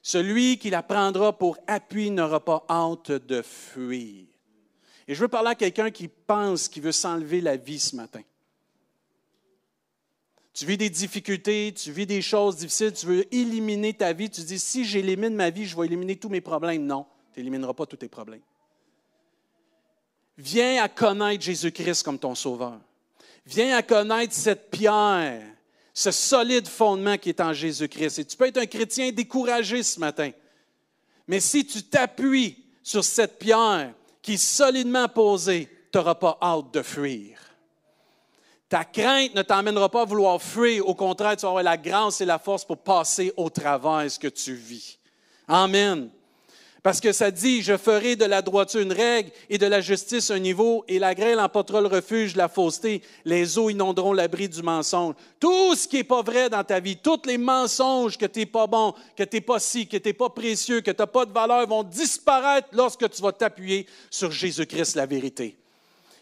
Celui 0.00 0.58
qui 0.58 0.70
la 0.70 0.82
prendra 0.82 1.36
pour 1.36 1.58
appui 1.66 2.10
n'aura 2.10 2.42
pas 2.42 2.64
hâte 2.68 3.12
de 3.12 3.42
fuir. 3.42 4.24
Et 5.06 5.14
je 5.14 5.20
veux 5.20 5.28
parler 5.28 5.50
à 5.50 5.54
quelqu'un 5.54 5.90
qui 5.90 6.08
pense 6.08 6.68
qu'il 6.68 6.82
veut 6.82 6.92
s'enlever 6.92 7.40
la 7.40 7.56
vie 7.56 7.78
ce 7.78 7.96
matin. 7.96 8.22
Tu 10.58 10.66
vis 10.66 10.76
des 10.76 10.90
difficultés, 10.90 11.72
tu 11.72 11.92
vis 11.92 12.04
des 12.04 12.20
choses 12.20 12.56
difficiles, 12.56 12.92
tu 12.92 13.06
veux 13.06 13.32
éliminer 13.32 13.94
ta 13.94 14.12
vie. 14.12 14.28
Tu 14.28 14.40
dis, 14.40 14.58
si 14.58 14.84
j'élimine 14.84 15.36
ma 15.36 15.50
vie, 15.50 15.66
je 15.66 15.76
vais 15.76 15.86
éliminer 15.86 16.16
tous 16.16 16.28
mes 16.28 16.40
problèmes. 16.40 16.84
Non, 16.84 17.06
tu 17.32 17.38
n'élimineras 17.38 17.74
pas 17.74 17.86
tous 17.86 17.98
tes 17.98 18.08
problèmes. 18.08 18.40
Viens 20.36 20.82
à 20.82 20.88
connaître 20.88 21.44
Jésus-Christ 21.44 22.02
comme 22.02 22.18
ton 22.18 22.34
sauveur. 22.34 22.80
Viens 23.46 23.76
à 23.76 23.82
connaître 23.82 24.34
cette 24.34 24.68
pierre, 24.68 25.46
ce 25.94 26.10
solide 26.10 26.66
fondement 26.66 27.16
qui 27.18 27.28
est 27.28 27.40
en 27.40 27.52
Jésus-Christ. 27.52 28.18
Et 28.18 28.24
tu 28.24 28.36
peux 28.36 28.48
être 28.48 28.58
un 28.58 28.66
chrétien 28.66 29.12
découragé 29.12 29.84
ce 29.84 30.00
matin. 30.00 30.32
Mais 31.28 31.38
si 31.38 31.64
tu 31.66 31.84
t'appuies 31.84 32.64
sur 32.82 33.04
cette 33.04 33.38
pierre 33.38 33.94
qui 34.20 34.32
est 34.32 34.44
solidement 34.44 35.08
posée, 35.08 35.68
tu 35.92 35.98
n'auras 35.98 36.16
pas 36.16 36.36
hâte 36.42 36.74
de 36.74 36.82
fuir. 36.82 37.47
Ta 38.68 38.84
crainte 38.84 39.34
ne 39.34 39.42
t'emmènera 39.42 39.88
pas 39.88 40.02
à 40.02 40.04
vouloir 40.04 40.42
fuir. 40.42 40.86
Au 40.86 40.94
contraire, 40.94 41.36
tu 41.36 41.46
avoir 41.46 41.62
la 41.62 41.76
grâce 41.76 42.20
et 42.20 42.26
la 42.26 42.38
force 42.38 42.64
pour 42.64 42.78
passer 42.78 43.32
au 43.36 43.48
travers 43.48 44.10
ce 44.10 44.18
que 44.18 44.28
tu 44.28 44.54
vis. 44.54 44.98
Amen. 45.46 46.10
Parce 46.82 47.00
que 47.00 47.12
ça 47.12 47.30
dit, 47.30 47.62
je 47.62 47.76
ferai 47.76 48.14
de 48.14 48.24
la 48.24 48.40
droiture 48.40 48.80
une 48.80 48.92
règle 48.92 49.30
et 49.50 49.58
de 49.58 49.66
la 49.66 49.80
justice 49.80 50.30
un 50.30 50.38
niveau, 50.38 50.84
et 50.86 50.98
la 50.98 51.14
grêle 51.14 51.40
emportera 51.40 51.80
le 51.80 51.88
refuge 51.88 52.36
la 52.36 52.48
fausseté, 52.48 53.02
les 53.24 53.58
eaux 53.58 53.68
inonderont 53.68 54.12
l'abri 54.12 54.48
du 54.48 54.62
mensonge. 54.62 55.14
Tout 55.40 55.74
ce 55.74 55.88
qui 55.88 55.96
n'est 55.96 56.04
pas 56.04 56.22
vrai 56.22 56.48
dans 56.48 56.62
ta 56.62 56.78
vie, 56.78 56.96
tous 56.96 57.22
les 57.26 57.36
mensonges 57.36 58.16
que 58.16 58.26
tu 58.26 58.40
n'es 58.40 58.46
pas 58.46 58.66
bon, 58.66 58.94
que 59.16 59.24
tu 59.24 59.36
n'es 59.36 59.40
pas 59.40 59.58
si, 59.58 59.88
que 59.88 59.96
tu 59.96 60.08
n'es 60.08 60.14
pas 60.14 60.30
précieux, 60.30 60.80
que 60.80 60.92
tu 60.92 61.02
n'as 61.02 61.06
pas 61.06 61.26
de 61.26 61.32
valeur, 61.32 61.66
vont 61.66 61.82
disparaître 61.82 62.68
lorsque 62.72 63.10
tu 63.10 63.22
vas 63.22 63.32
t'appuyer 63.32 63.86
sur 64.08 64.30
Jésus-Christ, 64.30 64.94
la 64.94 65.06
vérité. 65.06 65.56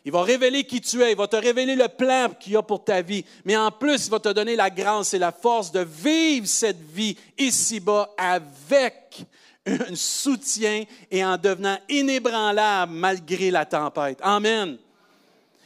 Il 0.07 0.13
va 0.13 0.23
révéler 0.23 0.63
qui 0.63 0.81
tu 0.81 1.03
es, 1.03 1.11
il 1.11 1.17
va 1.17 1.27
te 1.27 1.35
révéler 1.35 1.75
le 1.75 1.89
plan 1.89 2.29
qu'il 2.39 2.53
y 2.53 2.57
a 2.57 2.63
pour 2.63 2.85
ta 2.85 3.03
vie, 3.03 3.25
mais 3.45 3.57
en 3.57 3.73
plus, 3.73 4.07
il 4.07 4.11
va 4.11 4.21
te 4.21 4.29
donner 4.29 4.55
la 4.55 4.71
grâce 4.71 5.15
et 5.15 5.19
la 5.19 5.33
force 5.33 5.73
de 5.73 5.81
vivre 5.81 6.47
cette 6.47 6.81
vie 6.81 7.17
ici-bas 7.37 8.15
avec 8.17 9.27
un 9.67 9.97
soutien 9.97 10.85
et 11.11 11.25
en 11.25 11.37
devenant 11.37 11.77
inébranlable 11.89 12.93
malgré 12.93 13.51
la 13.51 13.67
tempête. 13.67 14.21
Amen. 14.23 14.79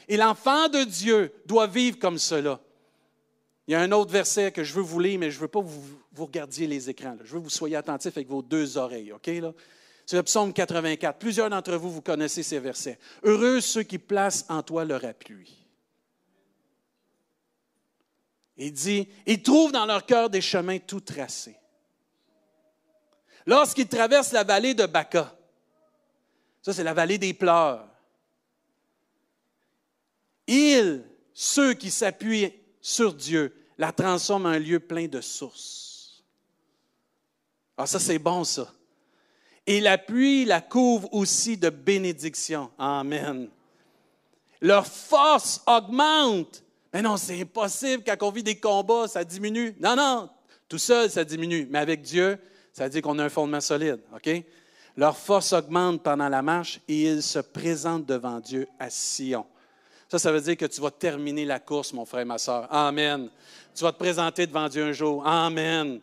Et 0.09 0.17
l'enfant 0.17 0.69
de 0.69 0.85
Dieu 0.85 1.31
doit 1.45 1.67
vivre 1.67 1.99
comme 1.99 2.17
cela. 2.17 2.59
Il 3.69 3.73
y 3.73 3.75
a 3.75 3.81
un 3.81 3.93
autre 3.93 4.11
verset 4.11 4.53
que 4.53 4.65
je 4.65 4.73
veux 4.73 4.81
vous 4.81 5.01
lire, 5.01 5.19
mais 5.19 5.31
je 5.31 5.37
ne 5.37 5.43
veux 5.43 5.49
pas 5.49 5.61
que 5.61 5.67
vous, 5.67 6.25
regardiez 6.25 6.67
les 6.67 6.89
écrans. 6.89 7.15
Je 7.23 7.35
veux 7.35 7.41
que 7.41 7.45
vous 7.45 7.51
soyez 7.51 7.77
attentifs 7.77 8.17
avec 8.17 8.29
vos 8.29 8.41
deux 8.41 8.79
oreilles. 8.79 9.13
OK? 9.13 9.31
C'est 10.11 10.17
le 10.17 10.25
psaume 10.25 10.53
84. 10.53 11.21
Plusieurs 11.21 11.49
d'entre 11.49 11.77
vous, 11.77 11.89
vous 11.89 12.03
connaissez 12.03 12.43
ces 12.43 12.59
versets. 12.59 12.99
Heureux 13.23 13.61
ceux 13.61 13.85
qui 13.85 13.97
placent 13.97 14.45
en 14.49 14.61
toi 14.61 14.85
leur 14.85 15.05
appui. 15.05 15.65
Il 18.57 18.73
dit, 18.73 19.09
ils 19.25 19.41
trouvent 19.41 19.71
dans 19.71 19.87
leur 19.87 20.05
cœur 20.05 20.29
des 20.29 20.41
chemins 20.41 20.81
tout 20.81 20.99
tracés 20.99 21.57
lorsqu'il 23.47 23.87
traverse 23.87 24.33
la 24.33 24.43
vallée 24.43 24.75
de 24.75 24.85
Baca. 24.85 25.33
Ça, 26.61 26.73
c'est 26.73 26.83
la 26.83 26.93
vallée 26.93 27.19
des 27.19 27.33
pleurs. 27.33 27.87
Il, 30.49 31.05
ceux 31.33 31.75
qui 31.75 31.93
s'appuient 31.93 32.53
sur 32.81 33.15
Dieu, 33.15 33.55
la 33.79 33.93
transforment 33.93 34.47
en 34.47 34.49
un 34.49 34.59
lieu 34.59 34.81
plein 34.81 35.07
de 35.07 35.21
sources. 35.21 36.25
Ah, 37.77 37.87
ça, 37.87 38.01
c'est 38.01 38.19
bon, 38.19 38.43
ça. 38.43 38.75
Et 39.67 39.81
la 39.81 39.99
pluie 39.99 40.45
la 40.45 40.61
couvre 40.61 41.13
aussi 41.13 41.57
de 41.57 41.71
bénédictions. 41.71 42.71
Amen. 42.79 43.49
Leur 44.61 44.87
force 44.87 45.63
augmente. 45.67 46.63
Mais 46.93 47.03
non, 47.03 47.17
c'est 47.17 47.41
impossible 47.41 48.03
quand 48.05 48.17
on 48.27 48.31
vit 48.31 48.43
des 48.43 48.57
combats, 48.57 49.07
ça 49.07 49.25
diminue. 49.25 49.77
Non, 49.81 49.95
non, 49.95 50.29
tout 50.69 50.79
seul, 50.79 51.11
ça 51.11 51.25
diminue. 51.25 51.67
Mais 51.71 51.79
avec 51.79 52.03
Dieu, 52.03 52.39
ça 52.73 52.89
dire 52.89 53.03
qu'on 53.03 53.19
a 53.19 53.25
un 53.25 53.29
fondement 53.29 53.61
solide. 53.61 54.01
OK? 54.15 54.31
Leur 54.97 55.17
force 55.17 55.53
augmente 55.53 56.03
pendant 56.03 56.29
la 56.29 56.43
marche 56.43 56.81
et 56.89 57.03
ils 57.03 57.23
se 57.23 57.39
présentent 57.39 58.07
devant 58.07 58.41
Dieu 58.41 58.67
à 58.79 58.91
Sion. 58.91 59.47
Ça, 60.09 60.19
ça 60.19 60.33
veut 60.33 60.41
dire 60.41 60.57
que 60.57 60.67
tu 60.67 60.81
vas 60.81 60.91
terminer 60.91 61.45
la 61.45 61.61
course, 61.61 61.93
mon 61.93 62.05
frère 62.05 62.23
et 62.23 62.25
ma 62.25 62.39
soeur. 62.39 62.67
Amen. 62.71 63.29
Tu 63.75 63.85
vas 63.85 63.93
te 63.93 63.99
présenter 63.99 64.47
devant 64.47 64.69
Dieu 64.69 64.85
un 64.85 64.93
jour. 64.93 65.25
Amen. 65.25 66.01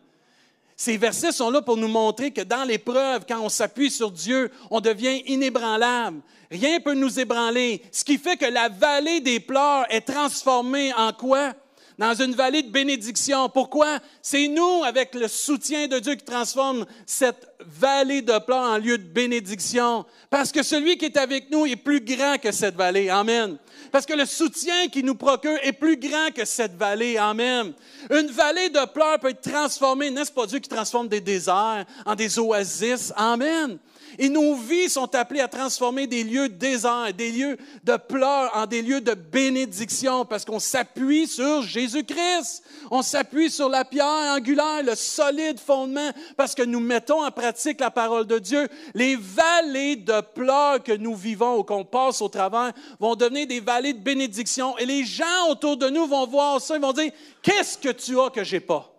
Ces 0.80 0.96
versets 0.96 1.32
sont 1.32 1.50
là 1.50 1.60
pour 1.60 1.76
nous 1.76 1.88
montrer 1.88 2.30
que 2.30 2.42
dans 2.42 2.62
l'épreuve, 2.62 3.24
quand 3.28 3.40
on 3.40 3.48
s'appuie 3.48 3.90
sur 3.90 4.12
Dieu, 4.12 4.48
on 4.70 4.80
devient 4.80 5.24
inébranlable. 5.26 6.20
Rien 6.52 6.78
ne 6.78 6.82
peut 6.84 6.94
nous 6.94 7.18
ébranler. 7.18 7.82
Ce 7.90 8.04
qui 8.04 8.16
fait 8.16 8.36
que 8.36 8.46
la 8.46 8.68
vallée 8.68 9.20
des 9.20 9.40
pleurs 9.40 9.86
est 9.92 10.02
transformée 10.02 10.94
en 10.94 11.12
quoi? 11.12 11.52
Dans 11.98 12.14
une 12.14 12.34
vallée 12.34 12.62
de 12.62 12.70
bénédiction. 12.70 13.48
Pourquoi? 13.48 13.98
C'est 14.22 14.46
nous, 14.48 14.84
avec 14.84 15.14
le 15.14 15.26
soutien 15.26 15.88
de 15.88 15.98
Dieu, 15.98 16.14
qui 16.14 16.24
transforme 16.24 16.86
cette 17.04 17.48
vallée 17.60 18.22
de 18.22 18.38
pleurs 18.38 18.70
en 18.70 18.78
lieu 18.78 18.96
de 18.96 19.02
bénédiction. 19.04 20.06
Parce 20.30 20.52
que 20.52 20.62
celui 20.62 20.96
qui 20.96 21.06
est 21.06 21.16
avec 21.16 21.50
nous 21.50 21.66
est 21.66 21.76
plus 21.76 22.00
grand 22.00 22.38
que 22.38 22.52
cette 22.52 22.76
vallée. 22.76 23.08
Amen. 23.08 23.58
Parce 23.90 24.06
que 24.06 24.14
le 24.14 24.26
soutien 24.26 24.88
qui 24.88 25.02
nous 25.02 25.16
procure 25.16 25.58
est 25.62 25.72
plus 25.72 25.96
grand 25.96 26.30
que 26.34 26.44
cette 26.44 26.76
vallée. 26.76 27.16
Amen. 27.16 27.72
Une 28.10 28.28
vallée 28.28 28.68
de 28.68 28.86
pleurs 28.92 29.18
peut 29.18 29.30
être 29.30 29.50
transformée, 29.50 30.10
n'est-ce 30.10 30.32
pas 30.32 30.46
Dieu 30.46 30.60
qui 30.60 30.68
transforme 30.68 31.08
des 31.08 31.20
déserts 31.20 31.84
en 32.06 32.14
des 32.14 32.38
oasis? 32.38 33.12
Amen. 33.16 33.78
Et 34.20 34.28
nos 34.28 34.56
vies 34.56 34.90
sont 34.90 35.14
appelées 35.14 35.40
à 35.40 35.46
transformer 35.46 36.08
des 36.08 36.24
lieux 36.24 36.48
de 36.48 36.54
désert, 36.54 37.14
des 37.16 37.30
lieux 37.30 37.56
de 37.84 37.96
pleurs 37.96 38.50
en 38.56 38.66
des 38.66 38.82
lieux 38.82 39.00
de 39.00 39.14
bénédiction 39.14 40.24
parce 40.24 40.44
qu'on 40.44 40.58
s'appuie 40.58 41.28
sur 41.28 41.62
Jésus-Christ. 41.62 42.64
On 42.90 43.02
s'appuie 43.02 43.48
sur 43.48 43.68
la 43.68 43.84
pierre 43.84 44.34
angulaire, 44.36 44.82
le 44.82 44.96
solide 44.96 45.60
fondement 45.60 46.10
parce 46.36 46.56
que 46.56 46.62
nous 46.64 46.80
mettons 46.80 47.24
en 47.24 47.30
pratique 47.30 47.78
la 47.78 47.92
parole 47.92 48.26
de 48.26 48.40
Dieu. 48.40 48.66
Les 48.92 49.14
vallées 49.14 49.94
de 49.94 50.20
pleurs 50.20 50.82
que 50.82 50.92
nous 50.92 51.14
vivons 51.14 51.58
ou 51.58 51.62
qu'on 51.62 51.84
passe 51.84 52.20
au 52.20 52.28
travers 52.28 52.72
vont 52.98 53.14
devenir 53.14 53.46
des 53.46 53.60
vallées 53.60 53.92
de 53.92 54.02
bénédiction 54.02 54.76
et 54.78 54.86
les 54.86 55.04
gens 55.04 55.48
autour 55.48 55.76
de 55.76 55.88
nous 55.88 56.06
vont 56.06 56.26
voir 56.26 56.60
ça, 56.60 56.74
ils 56.74 56.82
vont 56.82 56.92
dire, 56.92 57.12
qu'est-ce 57.40 57.78
que 57.78 57.90
tu 57.90 58.18
as 58.18 58.30
que 58.30 58.42
j'ai 58.42 58.60
pas? 58.60 58.92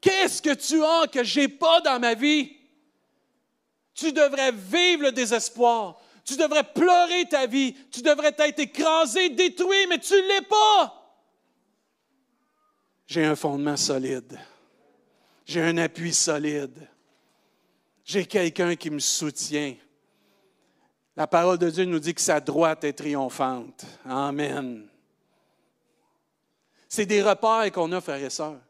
Qu'est-ce 0.00 0.42
que 0.42 0.54
tu 0.54 0.84
as 0.84 1.06
que 1.06 1.24
j'ai 1.24 1.48
pas 1.48 1.80
dans 1.80 1.98
ma 1.98 2.12
vie? 2.14 2.55
Tu 3.96 4.12
devrais 4.12 4.52
vivre 4.52 5.04
le 5.04 5.12
désespoir. 5.12 5.98
Tu 6.24 6.36
devrais 6.36 6.64
pleurer 6.64 7.26
ta 7.28 7.46
vie. 7.46 7.74
Tu 7.90 8.02
devrais 8.02 8.34
être 8.36 8.60
écrasé, 8.60 9.30
détruit, 9.30 9.86
mais 9.88 9.98
tu 9.98 10.12
ne 10.12 10.28
l'es 10.28 10.42
pas. 10.42 11.02
J'ai 13.06 13.24
un 13.24 13.34
fondement 13.34 13.76
solide. 13.76 14.38
J'ai 15.46 15.62
un 15.62 15.78
appui 15.78 16.12
solide. 16.12 16.86
J'ai 18.04 18.26
quelqu'un 18.26 18.76
qui 18.76 18.90
me 18.90 18.98
soutient. 18.98 19.74
La 21.16 21.26
parole 21.26 21.56
de 21.56 21.70
Dieu 21.70 21.86
nous 21.86 21.98
dit 21.98 22.14
que 22.14 22.20
sa 22.20 22.40
droite 22.40 22.84
est 22.84 22.92
triomphante. 22.92 23.86
Amen. 24.04 24.86
C'est 26.86 27.06
des 27.06 27.22
repères 27.22 27.72
qu'on 27.72 27.90
a, 27.92 28.00
frères 28.00 28.22
et 28.22 28.30
sœurs. 28.30 28.60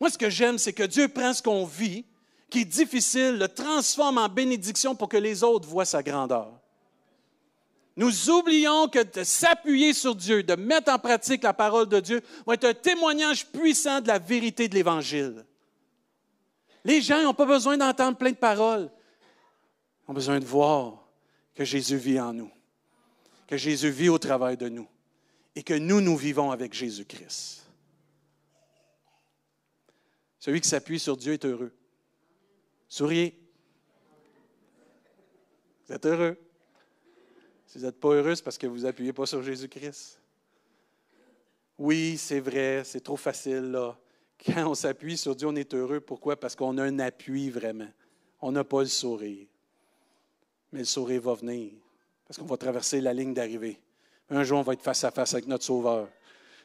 Moi, 0.00 0.08
ce 0.08 0.16
que 0.16 0.30
j'aime, 0.30 0.56
c'est 0.56 0.72
que 0.72 0.84
Dieu 0.84 1.08
prend 1.08 1.34
ce 1.34 1.42
qu'on 1.42 1.66
vit, 1.66 2.06
qui 2.52 2.60
est 2.60 2.64
difficile, 2.66 3.38
le 3.38 3.48
transforme 3.48 4.18
en 4.18 4.28
bénédiction 4.28 4.94
pour 4.94 5.08
que 5.08 5.16
les 5.16 5.42
autres 5.42 5.66
voient 5.66 5.86
sa 5.86 6.02
grandeur. 6.02 6.52
Nous 7.96 8.28
oublions 8.28 8.88
que 8.88 9.02
de 9.02 9.24
s'appuyer 9.24 9.94
sur 9.94 10.14
Dieu, 10.14 10.42
de 10.42 10.54
mettre 10.54 10.92
en 10.92 10.98
pratique 10.98 11.44
la 11.44 11.54
parole 11.54 11.88
de 11.88 11.98
Dieu, 11.98 12.20
va 12.46 12.54
être 12.54 12.64
un 12.64 12.74
témoignage 12.74 13.46
puissant 13.46 14.02
de 14.02 14.08
la 14.08 14.18
vérité 14.18 14.68
de 14.68 14.74
l'Évangile. 14.74 15.46
Les 16.84 17.00
gens 17.00 17.22
n'ont 17.22 17.32
pas 17.32 17.46
besoin 17.46 17.78
d'entendre 17.78 18.18
plein 18.18 18.32
de 18.32 18.36
paroles. 18.36 18.90
Ils 20.06 20.10
ont 20.10 20.14
besoin 20.14 20.38
de 20.38 20.44
voir 20.44 21.08
que 21.54 21.64
Jésus 21.64 21.96
vit 21.96 22.20
en 22.20 22.34
nous, 22.34 22.50
que 23.46 23.56
Jésus 23.56 23.90
vit 23.90 24.10
au 24.10 24.18
travers 24.18 24.58
de 24.58 24.68
nous 24.68 24.88
et 25.56 25.62
que 25.62 25.74
nous, 25.74 26.02
nous 26.02 26.18
vivons 26.18 26.50
avec 26.50 26.74
Jésus-Christ. 26.74 27.66
Celui 30.38 30.60
qui 30.60 30.68
s'appuie 30.68 30.98
sur 30.98 31.16
Dieu 31.16 31.32
est 31.32 31.44
heureux. 31.46 31.72
Souriez. 32.92 33.34
Vous 35.86 35.94
êtes 35.94 36.04
heureux. 36.04 36.36
Si 37.64 37.78
vous 37.78 37.86
n'êtes 37.86 37.98
pas 37.98 38.10
heureux, 38.10 38.34
c'est 38.34 38.44
parce 38.44 38.58
que 38.58 38.66
vous 38.66 38.80
n'appuyez 38.80 39.14
pas 39.14 39.24
sur 39.24 39.42
Jésus-Christ. 39.42 40.20
Oui, 41.78 42.18
c'est 42.18 42.40
vrai, 42.40 42.82
c'est 42.84 43.00
trop 43.00 43.16
facile 43.16 43.70
là. 43.70 43.98
Quand 44.44 44.66
on 44.66 44.74
s'appuie 44.74 45.16
sur 45.16 45.34
Dieu, 45.34 45.48
on 45.48 45.56
est 45.56 45.72
heureux. 45.72 46.00
Pourquoi? 46.00 46.38
Parce 46.38 46.54
qu'on 46.54 46.76
a 46.76 46.84
un 46.84 46.98
appui 46.98 47.48
vraiment. 47.48 47.88
On 48.42 48.52
n'a 48.52 48.62
pas 48.62 48.80
le 48.80 48.88
sourire. 48.88 49.46
Mais 50.70 50.80
le 50.80 50.84
sourire 50.84 51.22
va 51.22 51.32
venir. 51.32 51.72
Parce 52.28 52.36
qu'on 52.36 52.44
va 52.44 52.58
traverser 52.58 53.00
la 53.00 53.14
ligne 53.14 53.32
d'arrivée. 53.32 53.80
Un 54.28 54.44
jour, 54.44 54.58
on 54.58 54.62
va 54.62 54.74
être 54.74 54.82
face 54.82 55.02
à 55.04 55.10
face 55.10 55.32
avec 55.32 55.46
notre 55.46 55.64
Sauveur. 55.64 56.10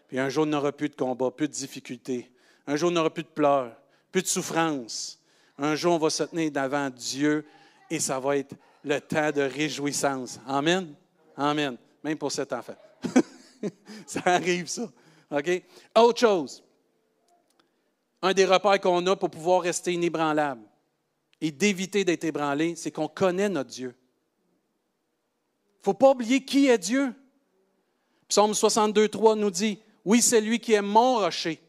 Puis 0.09 0.19
un 0.19 0.27
jour, 0.27 0.43
on 0.43 0.47
n'aura 0.47 0.73
plus 0.73 0.89
de 0.89 0.95
combat, 0.95 1.31
plus 1.31 1.47
de 1.47 1.53
difficultés. 1.53 2.29
Un 2.67 2.75
jour, 2.75 2.89
on 2.89 2.93
n'aura 2.93 3.13
plus 3.13 3.23
de 3.23 3.29
pleurs, 3.29 3.73
plus 4.11 4.23
de 4.23 4.27
souffrance. 4.27 5.16
Un 5.57 5.75
jour, 5.75 5.95
on 5.95 5.97
va 5.97 6.09
se 6.09 6.23
tenir 6.23 6.51
devant 6.51 6.89
Dieu 6.89 7.45
et 7.89 7.99
ça 7.99 8.19
va 8.19 8.37
être 8.37 8.55
le 8.83 8.99
temps 9.01 9.31
de 9.31 9.41
réjouissance. 9.41 10.39
Amen? 10.45 10.93
Amen. 11.35 11.77
Même 12.03 12.17
pour 12.17 12.31
cet 12.31 12.53
enfant. 12.53 12.75
ça 14.05 14.21
arrive, 14.25 14.67
ça. 14.67 14.89
OK? 15.31 15.63
Autre 15.95 16.19
chose. 16.19 16.63
Un 18.21 18.33
des 18.33 18.45
repères 18.45 18.79
qu'on 18.79 19.05
a 19.07 19.15
pour 19.15 19.29
pouvoir 19.29 19.61
rester 19.61 19.93
inébranlable 19.93 20.61
et 21.41 21.51
d'éviter 21.51 22.03
d'être 22.03 22.23
ébranlé, 22.23 22.75
c'est 22.75 22.91
qu'on 22.91 23.07
connaît 23.07 23.49
notre 23.49 23.69
Dieu. 23.69 23.95
Il 25.75 25.79
ne 25.79 25.83
faut 25.83 25.93
pas 25.93 26.11
oublier 26.11 26.43
qui 26.43 26.67
est 26.67 26.77
Dieu. 26.77 27.13
Psaume 28.27 28.53
62, 28.53 29.07
3 29.07 29.35
nous 29.35 29.51
dit 29.51 29.79
Oui, 30.03 30.21
c'est 30.21 30.41
lui 30.41 30.59
qui 30.59 30.73
est 30.73 30.81
mon 30.81 31.17
rocher, 31.17 31.61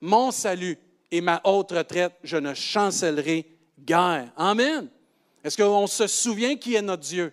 mon 0.00 0.30
salut 0.30 0.78
et 1.12 1.20
ma 1.20 1.40
haute 1.44 1.70
retraite. 1.70 2.14
Je 2.24 2.38
ne 2.38 2.54
chancellerai 2.54 3.46
guère. 3.78 4.32
Amen. 4.36 4.88
Est-ce 5.44 5.56
qu'on 5.56 5.86
se 5.86 6.08
souvient 6.08 6.56
qui 6.56 6.74
est 6.74 6.82
notre 6.82 7.02
Dieu? 7.02 7.32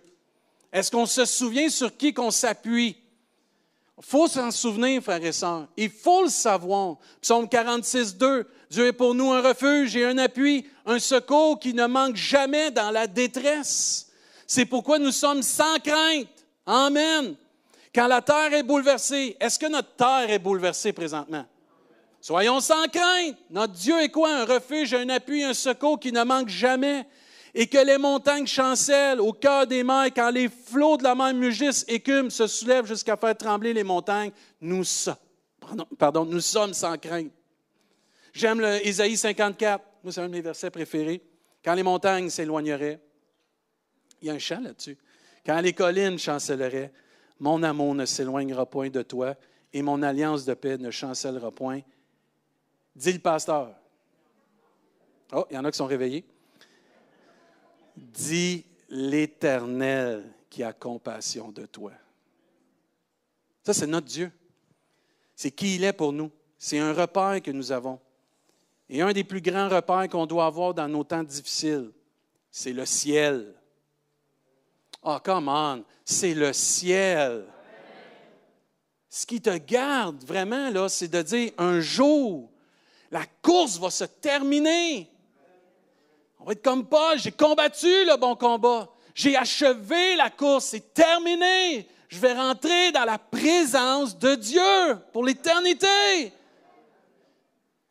Est-ce 0.71 0.91
qu'on 0.91 1.05
se 1.07 1.25
souvient 1.25 1.69
sur 1.69 1.95
qui 1.95 2.13
qu'on 2.13 2.29
s'appuie? 2.29 2.97
Il 3.97 4.05
faut 4.05 4.27
s'en 4.27 4.51
souvenir, 4.51 5.01
frères 5.01 5.23
et 5.23 5.31
sœurs. 5.31 5.67
Il 5.75 5.89
faut 5.89 6.23
le 6.23 6.29
savoir. 6.29 6.97
Psaume 7.21 7.49
46, 7.49 8.17
2. 8.17 8.47
Dieu 8.69 8.87
est 8.87 8.93
pour 8.93 9.15
nous 9.15 9.31
un 9.31 9.41
refuge 9.41 9.95
et 9.95 10.05
un 10.05 10.17
appui, 10.19 10.67
un 10.85 10.99
secours 10.99 11.59
qui 11.59 11.73
ne 11.73 11.85
manque 11.87 12.15
jamais 12.15 12.71
dans 12.71 12.91
la 12.91 13.07
détresse. 13.07 14.11
C'est 14.45 14.65
pourquoi 14.65 14.99
nous 14.99 15.11
sommes 15.11 15.41
sans 15.41 15.79
crainte. 15.79 16.27
Amen. 16.65 17.35
Quand 17.93 18.07
la 18.07 18.21
terre 18.21 18.53
est 18.53 18.63
bouleversée, 18.63 19.35
est-ce 19.39 19.57
que 19.57 19.67
notre 19.67 19.95
terre 19.95 20.29
est 20.29 20.39
bouleversée 20.39 20.93
présentement? 20.93 21.45
Soyons 22.21 22.59
sans 22.59 22.87
crainte. 22.87 23.37
Notre 23.49 23.73
Dieu 23.73 23.99
est 24.01 24.09
quoi? 24.09 24.33
Un 24.33 24.45
refuge, 24.45 24.93
un 24.93 25.09
appui, 25.09 25.43
un 25.43 25.53
secours 25.53 25.99
qui 25.99 26.11
ne 26.11 26.23
manque 26.23 26.49
jamais 26.49 27.05
et 27.55 27.65
que 27.67 27.77
les 27.77 27.97
montagnes 27.97 28.45
chancellent 28.45 29.19
au 29.19 29.33
cœur 29.33 29.65
des 29.65 29.83
mers, 29.83 30.13
quand 30.13 30.29
les 30.29 30.49
flots 30.49 30.97
de 30.97 31.03
la 31.03 31.15
mer 31.15 31.33
mugissent, 31.33 31.83
écument, 31.87 32.29
se 32.29 32.45
soulèvent 32.45 32.85
jusqu'à 32.85 33.17
faire 33.17 33.35
trembler 33.35 33.73
les 33.73 33.83
montagnes, 33.83 34.31
nous 34.61 34.83
sommes, 34.83 35.15
sans 36.73 36.97
crainte. 36.97 37.31
J'aime 38.33 38.63
Isaïe 38.83 39.17
54, 39.17 39.83
moi 40.03 40.13
c'est 40.13 40.21
un 40.21 40.27
de 40.27 40.31
mes 40.31 40.41
versets 40.41 40.69
préférés. 40.69 41.23
Quand 41.65 41.73
les 41.73 41.81
montagnes 41.81 42.29
s'éloigneraient, 42.29 42.99
il 44.21 44.27
y 44.27 44.29
a 44.29 44.35
un 44.35 44.39
chant 44.39 44.61
là-dessus. 44.61 44.97
Quand 45.43 45.59
les 45.59 45.73
collines 45.73 46.19
chancelleraient, 46.19 46.93
mon 47.39 47.63
amour 47.63 47.95
ne 47.95 48.05
s'éloignera 48.05 48.67
point 48.67 48.89
de 48.89 49.01
toi 49.01 49.33
et 49.73 49.81
mon 49.81 50.03
alliance 50.03 50.45
de 50.45 50.53
paix 50.53 50.77
ne 50.77 50.91
chancellera 50.91 51.49
point. 51.49 51.81
Dit 52.95 53.13
le 53.13 53.19
pasteur. 53.19 53.75
Oh, 55.31 55.45
il 55.49 55.55
y 55.55 55.57
en 55.57 55.65
a 55.65 55.71
qui 55.71 55.77
sont 55.77 55.85
réveillés 55.85 56.25
dit 57.99 58.65
l'Éternel 58.89 60.23
qui 60.49 60.63
a 60.63 60.73
compassion 60.73 61.51
de 61.51 61.65
toi. 61.65 61.91
Ça, 63.63 63.73
c'est 63.73 63.87
notre 63.87 64.07
Dieu. 64.07 64.31
C'est 65.35 65.51
qui 65.51 65.75
il 65.75 65.83
est 65.83 65.93
pour 65.93 66.11
nous. 66.11 66.31
C'est 66.57 66.79
un 66.79 66.93
repère 66.93 67.41
que 67.41 67.51
nous 67.51 67.71
avons. 67.71 67.99
Et 68.89 69.01
un 69.01 69.13
des 69.13 69.23
plus 69.23 69.41
grands 69.41 69.69
repères 69.69 70.09
qu'on 70.09 70.25
doit 70.25 70.47
avoir 70.47 70.73
dans 70.73 70.87
nos 70.87 71.03
temps 71.03 71.23
difficiles, 71.23 71.91
c'est 72.49 72.73
le 72.73 72.85
ciel. 72.85 73.53
Oh, 75.03 75.17
come 75.23 75.47
on, 75.47 75.83
c'est 76.03 76.33
le 76.33 76.51
ciel. 76.51 77.45
Ce 79.07 79.25
qui 79.25 79.39
te 79.39 79.55
garde 79.57 80.23
vraiment, 80.23 80.69
là, 80.71 80.89
c'est 80.89 81.07
de 81.07 81.21
dire 81.21 81.51
un 81.57 81.79
jour, 81.79 82.48
la 83.11 83.25
course 83.41 83.77
va 83.79 83.89
se 83.89 84.03
terminer. 84.03 85.09
On 86.39 86.45
va 86.45 86.53
être 86.53 86.61
comme 86.61 86.85
Paul, 86.85 87.19
j'ai 87.19 87.31
combattu 87.31 87.87
le 87.87 88.17
bon 88.17 88.35
combat. 88.35 88.89
J'ai 89.13 89.35
achevé 89.35 90.15
la 90.15 90.29
course, 90.29 90.65
c'est 90.65 90.93
terminé. 90.93 91.87
Je 92.07 92.19
vais 92.19 92.33
rentrer 92.33 92.91
dans 92.91 93.05
la 93.05 93.17
présence 93.17 94.17
de 94.17 94.35
Dieu 94.35 94.97
pour 95.11 95.23
l'éternité. 95.23 96.33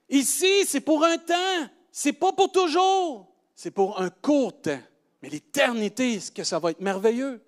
Ici, 0.09 0.65
c'est 0.67 0.81
pour 0.81 1.05
un 1.05 1.19
temps, 1.19 1.69
c'est 1.93 2.15
pas 2.15 2.33
pour 2.33 2.51
toujours, 2.51 3.27
c'est 3.55 3.71
pour 3.71 4.01
un 4.01 4.09
court 4.09 4.61
temps. 4.61 4.81
Mais 5.23 5.29
l'éternité, 5.29 6.19
ce 6.21 6.31
que 6.31 6.45
ça 6.45 6.59
va 6.59 6.71
être 6.71 6.81
merveilleux. 6.81 7.43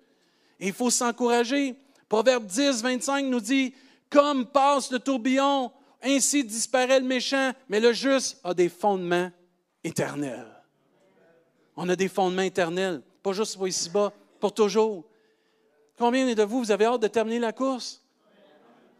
Et 0.59 0.67
il 0.67 0.73
faut 0.73 0.89
s'encourager. 0.89 1.75
Proverbe 2.07 2.45
10, 2.45 2.83
25 2.83 3.25
nous 3.25 3.39
dit 3.39 3.73
Comme 4.09 4.45
passe 4.45 4.91
le 4.91 4.99
tourbillon, 4.99 5.71
ainsi 6.03 6.43
disparaît 6.43 6.99
le 6.99 7.05
méchant, 7.05 7.51
mais 7.69 7.79
le 7.79 7.93
juste 7.93 8.39
a 8.43 8.53
des 8.53 8.69
fondements 8.69 9.29
éternels. 9.83 10.47
On 11.75 11.87
a 11.89 11.95
des 11.95 12.07
fondements 12.07 12.41
éternels, 12.41 13.01
pas 13.23 13.33
juste 13.33 13.55
pour 13.55 13.67
ici-bas, 13.67 14.11
pour 14.39 14.53
toujours. 14.53 15.05
Combien 15.97 16.33
de 16.33 16.43
vous, 16.43 16.59
vous 16.59 16.71
avez 16.71 16.85
hâte 16.85 17.01
de 17.01 17.07
terminer 17.07 17.39
la 17.39 17.53
course? 17.53 18.01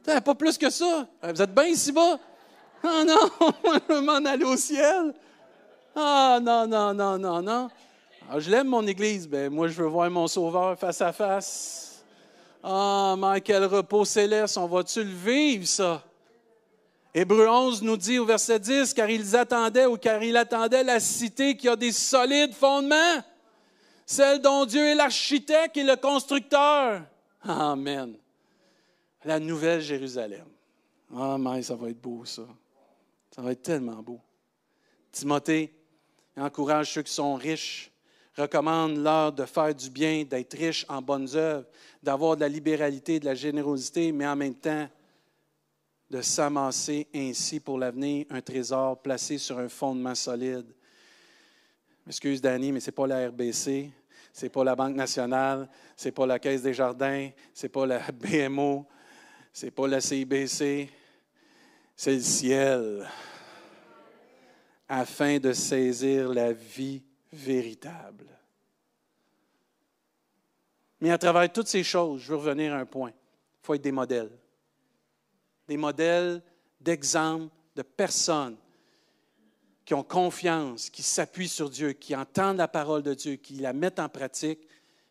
Pas 0.04 0.36
plus 0.36 0.58
que 0.58 0.70
ça. 0.70 1.08
Vous 1.22 1.42
êtes 1.42 1.54
bien 1.54 1.66
ici-bas? 1.66 2.20
Ah 2.84 3.04
non, 3.08 3.30
je 3.64 3.94
veux 3.94 4.02
m'en 4.02 4.26
aller 4.26 4.44
au 4.44 4.58
ciel. 4.58 5.14
Ah 5.96 6.40
non, 6.42 6.68
non, 6.68 6.94
non, 6.94 7.18
non, 7.18 7.42
non. 7.42 7.70
Ah, 8.30 8.40
je 8.40 8.50
l'aime, 8.50 8.68
mon 8.68 8.86
Église. 8.88 9.28
Ben, 9.28 9.52
moi, 9.52 9.68
je 9.68 9.82
veux 9.82 9.88
voir 9.88 10.10
mon 10.10 10.28
Sauveur 10.28 10.78
face 10.80 11.02
à 11.02 11.12
face. 11.12 12.04
Ah, 12.64 13.16
mais 13.18 13.42
quel 13.42 13.66
repos 13.66 14.06
céleste. 14.06 14.58
On 14.58 14.68
va-tu 14.68 15.04
le 15.04 15.14
vivre, 15.14 15.68
ça? 15.68 16.04
Hébreu 17.14 17.48
11 17.48 17.82
nous 17.82 17.98
dit 17.98 18.20
au 18.20 18.26
verset 18.26 18.60
10, 18.60 18.94
car 18.94 19.10
ils 19.10 19.36
attendaient 19.36 19.86
ou 19.86 19.98
car 19.98 20.24
il 20.24 20.38
attendait 20.38 20.84
la 20.84 21.00
cité 21.00 21.58
qui 21.58 21.68
a 21.68 21.76
des 21.76 21.92
solides 21.92 22.54
fondements, 22.54 23.22
celle 24.06 24.42
dont 24.42 24.66
Dieu 24.66 24.86
est 24.86 24.96
l'architecte 24.96 25.76
et 25.76 25.84
le 25.84 25.98
constructeur. 25.98 27.02
Amen. 27.44 28.16
La 29.26 29.40
nouvelle 29.40 29.82
Jérusalem. 29.82 30.46
Ah, 31.14 31.38
mais 31.38 31.62
ça 31.62 31.76
va 31.76 31.90
être 31.90 32.02
beau, 32.02 32.24
ça. 32.24 32.44
Ça 33.36 33.42
va 33.42 33.52
être 33.52 33.64
tellement 33.64 34.02
beau. 34.02 34.20
Timothée 35.12 35.74
encourage 36.38 36.94
ceux 36.94 37.02
qui 37.02 37.14
sont 37.14 37.36
riches, 37.36 37.92
recommande-leur 38.38 39.34
de 39.34 39.46
faire 39.46 39.76
du 39.76 39.90
bien, 39.90 40.24
d'être 40.24 40.54
riches 40.58 40.86
en 40.88 41.02
bonnes 41.02 41.28
œuvres, 41.36 41.66
d'avoir 42.02 42.36
de 42.38 42.42
la 42.42 42.48
libéralité, 42.48 43.20
de 43.20 43.26
la 43.26 43.36
générosité, 43.36 44.14
mais 44.14 44.26
en 44.26 44.36
même 44.38 44.56
temps, 44.56 44.88
de 46.12 46.22
s'amasser 46.22 47.08
ainsi 47.16 47.62
pour 47.62 47.80
l'avenir 47.80 48.26
un 48.30 48.42
trésor 48.42 49.02
placé 49.02 49.38
sur 49.38 49.58
un 49.60 49.70
fondement 49.70 50.14
solide. 50.14 50.66
Excuse 52.06 52.42
Danny, 52.42 52.74
mais 52.74 52.82
ce 52.82 52.88
n'est 52.88 52.92
pas 52.92 53.08
la 53.08 53.30
RBC, 53.30 53.90
ce 54.34 54.46
n'est 54.46 54.50
pas 54.50 54.64
la 54.66 54.76
Banque 54.76 54.96
nationale, 54.96 55.70
ce 55.96 56.08
n'est 56.08 56.12
pas 56.12 56.26
la 56.26 56.38
Caisse 56.38 56.64
des 56.64 56.74
Jardins, 56.74 57.30
ce 57.54 57.66
n'est 57.66 57.70
pas 57.70 57.86
la 57.86 58.00
BMO, 58.12 58.86
ce 59.54 59.66
n'est 59.66 59.72
pas 59.72 59.88
la 59.88 60.02
CIBC, 60.02 60.90
c'est 61.96 62.14
le 62.14 62.20
ciel, 62.20 63.10
afin 64.90 65.40
de 65.40 65.54
saisir 65.54 66.34
la 66.34 66.52
vie 66.52 67.02
véritable. 67.32 68.28
Mais 71.00 71.12
à 71.12 71.18
travers 71.18 71.50
toutes 71.54 71.70
ces 71.70 71.86
choses, 71.86 72.20
je 72.22 72.32
veux 72.32 72.36
revenir 72.36 72.74
à 72.74 72.80
un 72.80 72.86
point. 72.86 73.12
Il 73.12 73.66
faut 73.66 73.76
être 73.76 73.82
des 73.82 73.94
modèles 73.94 74.41
des 75.68 75.78
modèles 75.78 76.42
d'exemples 76.80 77.54
de 77.76 77.82
personnes 77.82 78.58
qui 79.86 79.94
ont 79.94 80.04
confiance, 80.04 80.90
qui 80.90 81.04
s'appuient 81.04 81.48
sur 81.48 81.70
Dieu, 81.70 81.94
qui 81.94 82.16
entendent 82.16 82.58
la 82.58 82.68
parole 82.68 83.04
de 83.04 83.14
Dieu, 83.14 83.36
qui 83.36 83.56
la 83.56 83.74
mettent 83.74 84.00
en 84.00 84.10
pratique, 84.10 84.60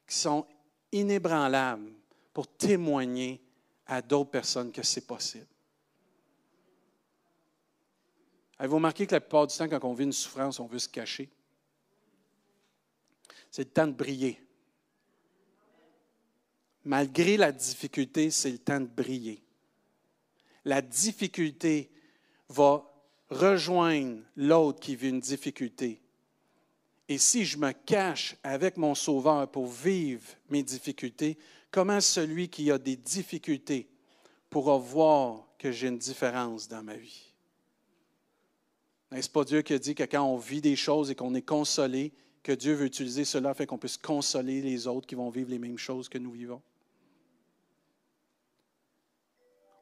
qui 0.07 0.17
sont 0.17 0.47
inébranlables 0.93 1.93
pour 2.33 2.47
témoigner 2.47 3.41
à 3.87 4.01
d'autres 4.01 4.31
personnes 4.31 4.73
que 4.73 4.83
c'est 4.83 5.07
possible. 5.07 5.47
Avez-vous 8.59 8.77
remarqué 8.77 9.07
que 9.07 9.15
la 9.15 9.21
plupart 9.21 9.47
du 9.47 9.57
temps, 9.57 9.69
quand 9.69 9.85
on 9.85 9.95
vit 9.95 10.05
une 10.05 10.13
souffrance, 10.13 10.61
on 10.61 10.67
veut 10.67 10.79
se 10.79 10.89
cacher? 10.89 11.31
C'est 13.51 13.65
le 13.65 13.71
temps 13.71 13.87
de 13.87 13.93
briller. 13.93 14.41
Malgré 16.85 17.37
la 17.37 17.53
difficulté, 17.53 18.31
c'est 18.31 18.51
le 18.51 18.59
temps 18.59 18.81
de 18.81 18.87
briller 18.87 19.43
la 20.65 20.83
difficulté 20.83 21.91
va 22.49 22.85
rejoindre 23.31 24.21
l'autre 24.37 24.81
qui 24.81 24.97
vit 24.97 25.09
une 25.09 25.21
difficulté. 25.21 26.01
Et 27.09 27.19
si 27.19 27.45
je 27.45 27.59
me 27.59 27.73
cache 27.73 28.37
avec 28.43 28.77
mon 28.77 28.95
Sauveur 28.95 29.51
pour 29.51 29.67
vivre 29.67 30.25
mes 30.49 30.63
difficultés, 30.63 31.39
comment 31.71 32.01
celui 32.01 32.49
qui 32.49 32.71
a 32.71 32.79
des 32.79 32.97
difficultés 32.97 33.89
pourra 34.49 34.79
voir 34.79 35.49
que 35.59 35.73
j'ai 35.73 35.89
une 35.89 35.99
différence 35.99 36.69
dans 36.69 36.83
ma 36.83 36.97
vie? 36.97 37.33
N'est-ce 39.11 39.29
pas 39.29 39.45
Dieu 39.45 39.63
qui 39.63 39.75
a 39.75 39.79
dit 39.79 39.95
que 39.95 40.05
quand 40.05 40.23
on 40.23 40.37
vit 40.37 40.61
des 40.61 40.77
choses 40.77 41.11
et 41.11 41.17
qu'on 41.17 41.35
est 41.35 41.43
consolé, 41.43 42.13
que 42.43 42.53
Dieu 42.53 42.75
veut 42.75 42.87
utiliser 42.87 43.25
cela 43.25 43.51
afin 43.51 43.67
qu'on 43.67 43.79
puisse 43.79 43.99
consoler 43.99 44.63
les 44.63 44.87
autres 44.87 45.07
qui 45.07 45.17
vont 45.17 45.31
vivre 45.31 45.51
les 45.51 45.59
mêmes 45.59 45.79
choses 45.79 46.09
que 46.09 46.19
nous 46.19 46.31
vivons? 46.31 46.63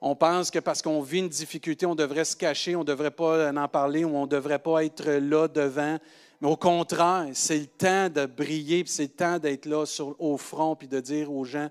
On 0.00 0.14
pense 0.14 0.50
que 0.50 0.61
parce 0.61 0.80
qu'on 0.80 1.02
vit 1.02 1.18
une 1.18 1.28
difficulté, 1.28 1.84
on 1.84 1.94
devrait 1.94 2.24
se 2.24 2.37
cacher, 2.37 2.76
on 2.76 2.80
ne 2.80 2.84
devrait 2.84 3.11
pas 3.11 3.52
en 3.52 3.68
parler 3.68 4.04
ou 4.04 4.16
on 4.16 4.22
ne 4.22 4.30
devrait 4.30 4.61
pas 4.61 4.84
être 4.84 5.11
là 5.11 5.48
devant. 5.48 5.98
Mais 6.40 6.48
au 6.48 6.56
contraire, 6.56 7.28
c'est 7.32 7.58
le 7.58 7.66
temps 7.66 8.08
de 8.08 8.26
briller, 8.26 8.84
c'est 8.87 9.04
le 9.04 9.08
temps 9.08 9.38
d'être 9.38 9.66
là 9.66 9.84
au 10.18 10.37
front, 10.37 10.76
puis 10.76 10.87
de 10.87 11.00
dire 11.00 11.32
aux 11.32 11.44
gens, 11.44 11.68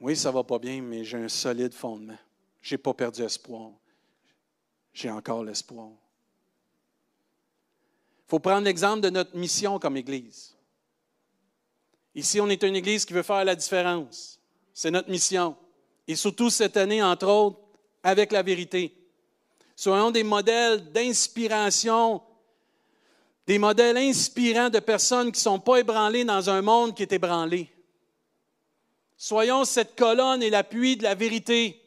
oui, 0.00 0.16
ça 0.16 0.30
va 0.30 0.42
pas 0.42 0.58
bien, 0.58 0.80
mais 0.80 1.04
j'ai 1.04 1.18
un 1.18 1.28
solide 1.28 1.74
fondement. 1.74 2.16
Je 2.62 2.74
n'ai 2.74 2.78
pas 2.78 2.94
perdu 2.94 3.22
espoir. 3.22 3.70
J'ai 4.94 5.10
encore 5.10 5.44
l'espoir. 5.44 5.88
Il 8.26 8.30
faut 8.30 8.38
prendre 8.38 8.64
l'exemple 8.64 9.00
de 9.00 9.10
notre 9.10 9.36
mission 9.36 9.78
comme 9.78 9.96
Église. 9.96 10.56
Ici, 12.14 12.40
on 12.40 12.48
est 12.48 12.62
une 12.62 12.76
Église 12.76 13.04
qui 13.04 13.12
veut 13.12 13.22
faire 13.22 13.44
la 13.44 13.54
différence. 13.54 14.40
C'est 14.72 14.90
notre 14.90 15.10
mission. 15.10 15.56
Et 16.08 16.16
surtout 16.16 16.50
cette 16.50 16.76
année, 16.76 17.02
entre 17.02 17.28
autres, 17.28 17.58
avec 18.02 18.32
la 18.32 18.42
vérité. 18.42 18.94
Soyons 19.76 20.10
des 20.10 20.24
modèles 20.24 20.92
d'inspiration, 20.92 22.20
des 23.46 23.58
modèles 23.58 23.96
inspirants 23.96 24.70
de 24.70 24.78
personnes 24.78 25.32
qui 25.32 25.38
ne 25.38 25.42
sont 25.42 25.58
pas 25.58 25.78
ébranlées 25.78 26.24
dans 26.24 26.50
un 26.50 26.62
monde 26.62 26.94
qui 26.94 27.02
est 27.02 27.12
ébranlé. 27.12 27.70
Soyons 29.16 29.64
cette 29.64 29.96
colonne 29.96 30.42
et 30.42 30.50
l'appui 30.50 30.96
de 30.96 31.02
la 31.02 31.14
vérité. 31.14 31.80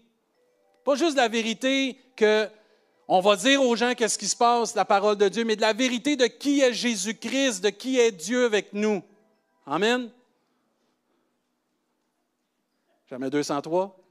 Pas 0.83 0.95
juste 0.95 1.17
la 1.17 1.27
vérité 1.27 1.97
que 2.15 2.47
on 3.07 3.19
va 3.19 3.35
dire 3.35 3.61
aux 3.61 3.75
gens 3.75 3.93
qu'est-ce 3.95 4.17
qui 4.17 4.27
se 4.27 4.35
passe, 4.35 4.75
la 4.75 4.85
parole 4.85 5.17
de 5.17 5.27
Dieu, 5.27 5.43
mais 5.43 5.55
de 5.55 5.61
la 5.61 5.73
vérité 5.73 6.15
de 6.15 6.25
qui 6.25 6.61
est 6.61 6.73
Jésus-Christ, 6.73 7.63
de 7.63 7.69
qui 7.69 7.99
est 7.99 8.11
Dieu 8.11 8.45
avec 8.45 8.73
nous. 8.73 9.03
Amen. 9.65 10.09
Jamais 13.09 13.29
203? 13.29 14.02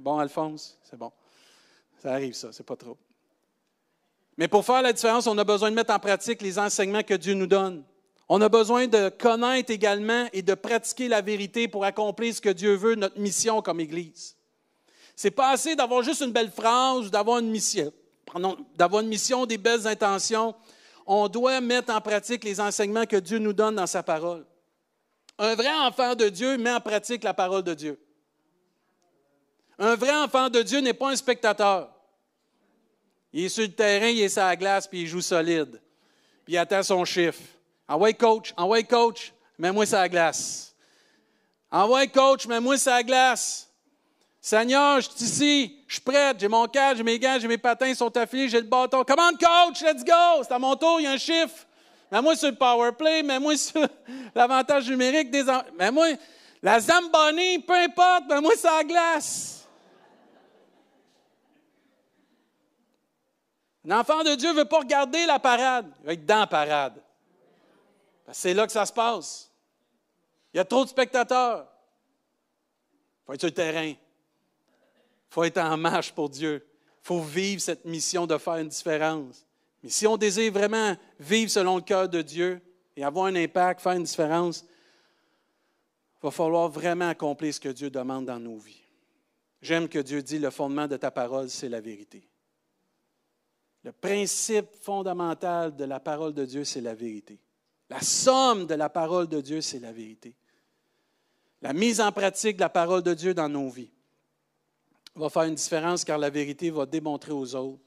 Bon, 0.00 0.18
Alphonse? 0.18 0.78
C'est 0.82 0.98
bon. 0.98 1.12
Ça 2.02 2.12
arrive, 2.12 2.34
ça, 2.34 2.48
c'est 2.52 2.64
pas 2.64 2.76
trop. 2.76 2.96
Mais 4.36 4.48
pour 4.48 4.64
faire 4.64 4.80
la 4.80 4.92
différence, 4.92 5.26
on 5.26 5.36
a 5.36 5.44
besoin 5.44 5.70
de 5.70 5.74
mettre 5.74 5.92
en 5.92 5.98
pratique 5.98 6.40
les 6.40 6.58
enseignements 6.58 7.02
que 7.02 7.14
Dieu 7.14 7.34
nous 7.34 7.46
donne. 7.46 7.84
On 8.28 8.40
a 8.40 8.48
besoin 8.48 8.86
de 8.86 9.10
connaître 9.10 9.70
également 9.70 10.26
et 10.32 10.40
de 10.40 10.54
pratiquer 10.54 11.08
la 11.08 11.20
vérité 11.20 11.68
pour 11.68 11.84
accomplir 11.84 12.34
ce 12.34 12.40
que 12.40 12.48
Dieu 12.48 12.74
veut, 12.74 12.94
notre 12.94 13.18
mission 13.18 13.60
comme 13.60 13.80
Église. 13.80 14.36
C'est 15.14 15.30
pas 15.30 15.50
assez 15.50 15.76
d'avoir 15.76 16.02
juste 16.02 16.22
une 16.22 16.32
belle 16.32 16.50
phrase 16.50 17.06
ou 17.06 17.10
d'avoir 17.10 17.40
une 17.40 17.50
mission, 17.50 17.92
d'avoir 18.76 19.02
une 19.02 19.08
mission, 19.08 19.44
des 19.44 19.58
belles 19.58 19.86
intentions. 19.86 20.54
On 21.04 21.28
doit 21.28 21.60
mettre 21.60 21.92
en 21.92 22.00
pratique 22.00 22.44
les 22.44 22.60
enseignements 22.60 23.04
que 23.04 23.16
Dieu 23.16 23.38
nous 23.38 23.52
donne 23.52 23.74
dans 23.74 23.86
sa 23.86 24.02
parole. 24.02 24.46
Un 25.38 25.54
vrai 25.54 25.72
enfant 25.72 26.14
de 26.14 26.28
Dieu 26.30 26.56
met 26.56 26.72
en 26.72 26.80
pratique 26.80 27.24
la 27.24 27.34
parole 27.34 27.64
de 27.64 27.74
Dieu. 27.74 27.98
Un 29.82 29.94
vrai 29.96 30.14
enfant 30.14 30.50
de 30.50 30.60
Dieu 30.60 30.80
n'est 30.80 30.92
pas 30.92 31.08
un 31.08 31.16
spectateur. 31.16 31.88
Il 33.32 33.46
est 33.46 33.48
sur 33.48 33.62
le 33.62 33.72
terrain, 33.72 34.08
il 34.08 34.20
est 34.20 34.28
sur 34.28 34.42
la 34.42 34.54
glace, 34.54 34.86
puis 34.86 35.00
il 35.00 35.06
joue 35.06 35.22
solide. 35.22 35.80
Puis 36.44 36.54
il 36.54 36.58
attend 36.58 36.82
son 36.82 37.02
chiffre. 37.06 37.40
Envoie 37.88 38.12
coach, 38.12 38.52
envoie 38.58 38.82
coach, 38.82 39.32
mets-moi 39.58 39.86
sur 39.86 39.96
la 39.96 40.08
glace. 40.10 40.74
Envoie 41.70 42.06
coach, 42.08 42.46
mets-moi 42.46 42.76
sur 42.76 42.92
la 42.92 43.02
glace. 43.02 43.70
Seigneur, 44.38 45.00
je 45.00 45.08
suis 45.08 45.24
ici, 45.24 45.76
je 45.86 45.94
suis 45.94 46.02
prête, 46.02 46.38
j'ai 46.38 46.48
mon 46.48 46.66
cadre, 46.66 46.98
j'ai 46.98 47.02
mes 47.02 47.18
gants, 47.18 47.38
j'ai 47.40 47.48
mes 47.48 47.58
patins, 47.58 47.88
ils 47.88 47.96
sont 47.96 48.14
affilés, 48.16 48.50
j'ai 48.50 48.60
le 48.60 48.66
bâton. 48.66 49.02
Commande 49.02 49.38
coach, 49.38 49.80
let's 49.80 50.04
go! 50.04 50.42
C'est 50.42 50.52
à 50.52 50.58
mon 50.58 50.76
tour, 50.76 51.00
il 51.00 51.04
y 51.04 51.06
a 51.06 51.12
un 51.12 51.18
chiffre. 51.18 51.66
Mets-moi 52.12 52.36
sur 52.36 52.50
le 52.50 52.56
power 52.56 52.92
play, 52.92 53.22
mets-moi 53.22 53.56
sur 53.56 53.80
l'avantage 54.34 54.90
numérique 54.90 55.30
des. 55.30 55.44
Mets-moi 55.78 56.08
la 56.62 56.80
Zamboni, 56.80 57.60
peu 57.60 57.74
importe, 57.74 58.24
mets-moi 58.28 58.52
sur 58.56 58.70
la 58.70 58.84
glace. 58.84 59.59
Un 63.88 63.98
enfant 63.98 64.22
de 64.22 64.34
Dieu 64.34 64.50
ne 64.50 64.58
veut 64.58 64.64
pas 64.66 64.80
regarder 64.80 65.24
la 65.26 65.38
parade, 65.38 65.90
il 66.00 66.06
veut 66.06 66.12
être 66.12 66.26
dans 66.26 66.40
la 66.40 66.46
parade. 66.46 67.02
C'est 68.32 68.54
là 68.54 68.66
que 68.66 68.72
ça 68.72 68.86
se 68.86 68.92
passe. 68.92 69.50
Il 70.52 70.58
y 70.58 70.60
a 70.60 70.64
trop 70.64 70.84
de 70.84 70.88
spectateurs. 70.88 71.66
Il 73.22 73.26
faut 73.26 73.32
être 73.32 73.40
sur 73.40 73.48
le 73.48 73.54
terrain. 73.54 73.86
Il 73.86 73.96
faut 75.30 75.44
être 75.44 75.58
en 75.58 75.76
marche 75.76 76.12
pour 76.12 76.28
Dieu. 76.28 76.66
Il 77.02 77.06
faut 77.06 77.20
vivre 77.20 77.60
cette 77.60 77.84
mission 77.84 78.26
de 78.26 78.36
faire 78.36 78.56
une 78.56 78.68
différence. 78.68 79.46
Mais 79.82 79.90
si 79.90 80.06
on 80.06 80.16
désire 80.16 80.52
vraiment 80.52 80.96
vivre 81.18 81.50
selon 81.50 81.76
le 81.76 81.82
cœur 81.82 82.08
de 82.08 82.22
Dieu 82.22 82.60
et 82.96 83.04
avoir 83.04 83.26
un 83.26 83.34
impact, 83.34 83.80
faire 83.80 83.92
une 83.92 84.04
différence, 84.04 84.64
il 86.22 86.22
va 86.22 86.30
falloir 86.30 86.68
vraiment 86.68 87.08
accomplir 87.08 87.54
ce 87.54 87.60
que 87.60 87.70
Dieu 87.70 87.88
demande 87.88 88.26
dans 88.26 88.38
nos 88.38 88.58
vies. 88.58 88.82
J'aime 89.62 89.88
que 89.88 89.98
Dieu 89.98 90.22
dit, 90.22 90.38
le 90.38 90.50
fondement 90.50 90.86
de 90.86 90.96
ta 90.96 91.10
parole, 91.10 91.48
c'est 91.48 91.68
la 91.68 91.80
vérité. 91.80 92.29
Le 93.82 93.92
principe 93.92 94.74
fondamental 94.82 95.74
de 95.74 95.84
la 95.84 96.00
parole 96.00 96.34
de 96.34 96.44
Dieu, 96.44 96.64
c'est 96.64 96.80
la 96.80 96.94
vérité. 96.94 97.38
La 97.88 98.00
somme 98.00 98.66
de 98.66 98.74
la 98.74 98.88
parole 98.88 99.26
de 99.26 99.40
Dieu, 99.40 99.60
c'est 99.60 99.80
la 99.80 99.92
vérité. 99.92 100.34
La 101.62 101.72
mise 101.72 102.00
en 102.00 102.12
pratique 102.12 102.56
de 102.56 102.62
la 102.62 102.68
parole 102.68 103.02
de 103.02 103.14
Dieu 103.14 103.34
dans 103.34 103.48
nos 103.48 103.68
vies 103.68 103.90
va 105.14 105.28
faire 105.28 105.42
une 105.42 105.54
différence 105.54 106.04
car 106.04 106.18
la 106.18 106.30
vérité 106.30 106.70
va 106.70 106.86
démontrer 106.86 107.32
aux 107.32 107.54
autres 107.54 107.82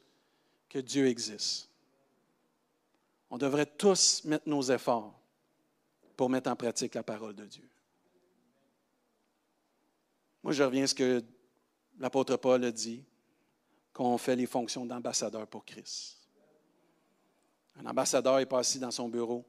que 0.69 0.79
Dieu 0.79 1.07
existe. 1.07 1.69
On 3.29 3.37
devrait 3.37 3.65
tous 3.65 4.23
mettre 4.25 4.47
nos 4.47 4.61
efforts 4.61 5.19
pour 6.15 6.29
mettre 6.29 6.49
en 6.49 6.55
pratique 6.55 6.93
la 6.95 7.03
parole 7.03 7.35
de 7.35 7.45
Dieu. 7.45 7.67
Moi, 10.43 10.53
je 10.53 10.61
reviens 10.61 10.83
à 10.83 10.87
ce 10.87 10.93
que 10.93 11.23
l'apôtre 11.99 12.35
Paul 12.35 12.63
a 12.65 12.71
dit, 12.71 13.03
qu'on 13.93 14.17
fait 14.17 14.35
les 14.35 14.47
fonctions 14.47 14.85
d'ambassadeur 14.85 15.47
pour 15.47 15.63
Christ. 15.63 16.17
Un 17.79 17.85
ambassadeur 17.85 18.37
n'est 18.37 18.45
pas 18.45 18.59
assis 18.59 18.79
dans 18.79 18.91
son 18.91 19.07
bureau, 19.07 19.45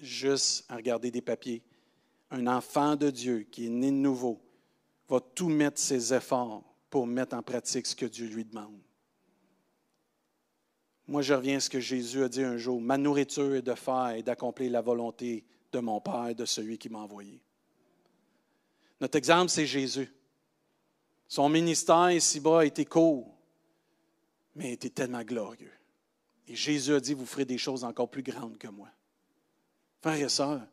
juste 0.00 0.64
à 0.68 0.76
regarder 0.76 1.10
des 1.10 1.22
papiers. 1.22 1.62
Un 2.30 2.46
enfant 2.46 2.96
de 2.96 3.10
Dieu 3.10 3.46
qui 3.50 3.66
est 3.66 3.70
né 3.70 3.90
de 3.90 3.96
nouveau 3.96 4.40
va 5.08 5.20
tout 5.20 5.48
mettre 5.48 5.80
ses 5.80 6.12
efforts 6.12 6.62
pour 6.90 7.06
mettre 7.06 7.36
en 7.36 7.42
pratique 7.42 7.86
ce 7.86 7.96
que 7.96 8.06
Dieu 8.06 8.26
lui 8.26 8.44
demande. 8.44 8.78
Moi, 11.06 11.22
je 11.22 11.32
reviens 11.32 11.56
à 11.56 11.60
ce 11.60 11.70
que 11.70 11.80
Jésus 11.80 12.22
a 12.22 12.28
dit 12.28 12.42
un 12.42 12.58
jour. 12.58 12.80
Ma 12.80 12.98
nourriture 12.98 13.54
est 13.54 13.62
de 13.62 13.74
faire 13.74 14.10
et 14.10 14.22
d'accomplir 14.22 14.70
la 14.70 14.82
volonté 14.82 15.44
de 15.72 15.78
mon 15.78 16.00
Père, 16.00 16.34
de 16.34 16.44
celui 16.44 16.76
qui 16.76 16.90
m'a 16.90 16.98
envoyé. 16.98 17.40
Notre 19.00 19.16
exemple, 19.16 19.50
c'est 19.50 19.66
Jésus. 19.66 20.12
Son 21.28 21.50
ministère 21.50 22.10
ici-bas 22.10 22.60
a 22.60 22.64
été 22.64 22.86
court, 22.86 23.36
mais 24.54 24.70
a 24.70 24.72
été 24.72 24.88
tellement 24.88 25.22
glorieux. 25.22 25.72
Et 26.48 26.56
Jésus 26.56 26.94
a 26.94 27.00
dit, 27.00 27.12
vous 27.12 27.26
ferez 27.26 27.44
des 27.44 27.58
choses 27.58 27.84
encore 27.84 28.10
plus 28.10 28.22
grandes 28.22 28.56
que 28.56 28.68
moi. 28.68 28.88
Frères 30.00 30.24
et 30.24 30.28
sœurs, 30.30 30.66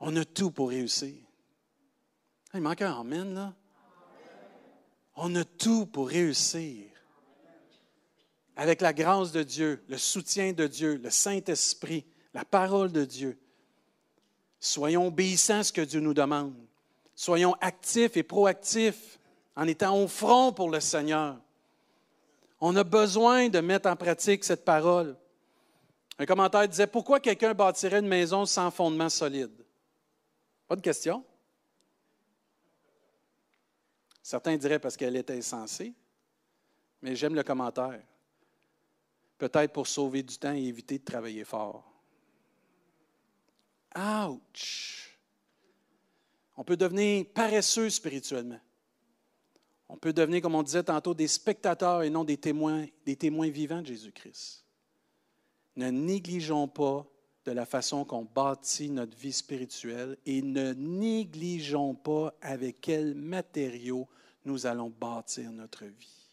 on 0.00 0.16
a 0.16 0.24
tout 0.24 0.50
pour 0.50 0.70
réussir. 0.70 1.14
Il 2.52 2.60
manque 2.60 2.82
un 2.82 2.98
Amen, 2.98 3.32
là. 3.32 3.54
On 5.14 5.36
a 5.36 5.44
tout 5.44 5.86
pour 5.86 6.08
réussir. 6.08 6.86
Avec 8.56 8.80
la 8.80 8.92
grâce 8.92 9.30
de 9.30 9.44
Dieu, 9.44 9.84
le 9.88 9.98
soutien 9.98 10.52
de 10.52 10.66
Dieu, 10.66 10.96
le 10.96 11.10
Saint-Esprit, 11.10 12.04
la 12.34 12.44
parole 12.44 12.90
de 12.90 13.04
Dieu. 13.04 13.38
Soyons 14.58 15.06
obéissants 15.06 15.60
à 15.60 15.64
ce 15.64 15.72
que 15.72 15.80
Dieu 15.80 16.00
nous 16.00 16.14
demande. 16.14 16.56
Soyons 17.14 17.54
actifs 17.60 18.16
et 18.16 18.22
proactifs 18.24 19.19
en 19.60 19.66
étant 19.66 20.02
au 20.02 20.08
front 20.08 20.54
pour 20.54 20.70
le 20.70 20.80
Seigneur. 20.80 21.38
On 22.62 22.74
a 22.76 22.82
besoin 22.82 23.50
de 23.50 23.60
mettre 23.60 23.90
en 23.90 23.94
pratique 23.94 24.42
cette 24.42 24.64
parole. 24.64 25.14
Un 26.18 26.24
commentaire 26.24 26.66
disait 26.66 26.86
Pourquoi 26.86 27.20
quelqu'un 27.20 27.52
bâtirait 27.52 27.98
une 27.98 28.08
maison 28.08 28.46
sans 28.46 28.70
fondement 28.70 29.10
solide 29.10 29.52
Pas 30.66 30.76
de 30.76 30.80
question. 30.80 31.22
Certains 34.22 34.56
diraient 34.56 34.78
parce 34.78 34.96
qu'elle 34.96 35.16
est 35.16 35.30
insensée, 35.30 35.92
mais 37.02 37.14
j'aime 37.14 37.34
le 37.34 37.42
commentaire. 37.42 38.00
Peut-être 39.36 39.74
pour 39.74 39.86
sauver 39.86 40.22
du 40.22 40.38
temps 40.38 40.54
et 40.54 40.64
éviter 40.64 40.98
de 40.98 41.04
travailler 41.04 41.44
fort. 41.44 41.84
Ouch! 43.94 45.18
On 46.56 46.64
peut 46.64 46.78
devenir 46.78 47.26
paresseux 47.34 47.90
spirituellement. 47.90 48.60
On 49.92 49.96
peut 49.96 50.12
devenir, 50.12 50.40
comme 50.40 50.54
on 50.54 50.62
disait 50.62 50.84
tantôt, 50.84 51.14
des 51.14 51.26
spectateurs 51.26 52.04
et 52.04 52.10
non 52.10 52.22
des 52.22 52.36
témoins, 52.36 52.86
des 53.04 53.16
témoins 53.16 53.50
vivants 53.50 53.82
de 53.82 53.86
Jésus-Christ. 53.86 54.64
Ne 55.76 55.90
négligeons 55.90 56.68
pas 56.68 57.04
de 57.44 57.52
la 57.52 57.66
façon 57.66 58.04
qu'on 58.04 58.24
bâtit 58.24 58.88
notre 58.88 59.16
vie 59.16 59.32
spirituelle 59.32 60.16
et 60.26 60.42
ne 60.42 60.74
négligeons 60.74 61.94
pas 61.94 62.32
avec 62.40 62.80
quels 62.80 63.14
matériaux 63.14 64.06
nous 64.44 64.66
allons 64.66 64.90
bâtir 64.90 65.50
notre 65.50 65.84
vie. 65.86 66.30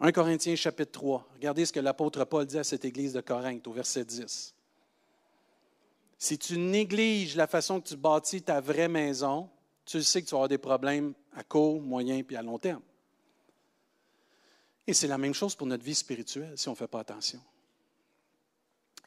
1 0.00 0.10
Corinthiens 0.12 0.56
chapitre 0.56 0.92
3. 0.92 1.28
Regardez 1.34 1.66
ce 1.66 1.72
que 1.72 1.80
l'apôtre 1.80 2.24
Paul 2.24 2.46
dit 2.46 2.58
à 2.58 2.64
cette 2.64 2.84
église 2.84 3.12
de 3.12 3.20
Corinthe 3.20 3.66
au 3.66 3.72
verset 3.72 4.04
10. 4.04 4.54
Si 6.16 6.38
tu 6.38 6.56
négliges 6.56 7.36
la 7.36 7.46
façon 7.46 7.80
que 7.80 7.88
tu 7.88 7.96
bâtis 7.96 8.42
ta 8.42 8.60
vraie 8.60 8.88
maison, 8.88 9.50
tu 9.84 10.02
sais 10.02 10.22
que 10.22 10.26
tu 10.26 10.32
vas 10.32 10.38
avoir 10.38 10.48
des 10.48 10.58
problèmes 10.58 11.14
à 11.34 11.42
court, 11.42 11.80
moyen 11.80 12.22
puis 12.22 12.36
à 12.36 12.42
long 12.42 12.58
terme. 12.58 12.82
Et 14.86 14.94
c'est 14.94 15.06
la 15.06 15.18
même 15.18 15.34
chose 15.34 15.54
pour 15.54 15.66
notre 15.66 15.84
vie 15.84 15.94
spirituelle 15.94 16.54
si 16.56 16.68
on 16.68 16.72
ne 16.72 16.76
fait 16.76 16.88
pas 16.88 17.00
attention. 17.00 17.40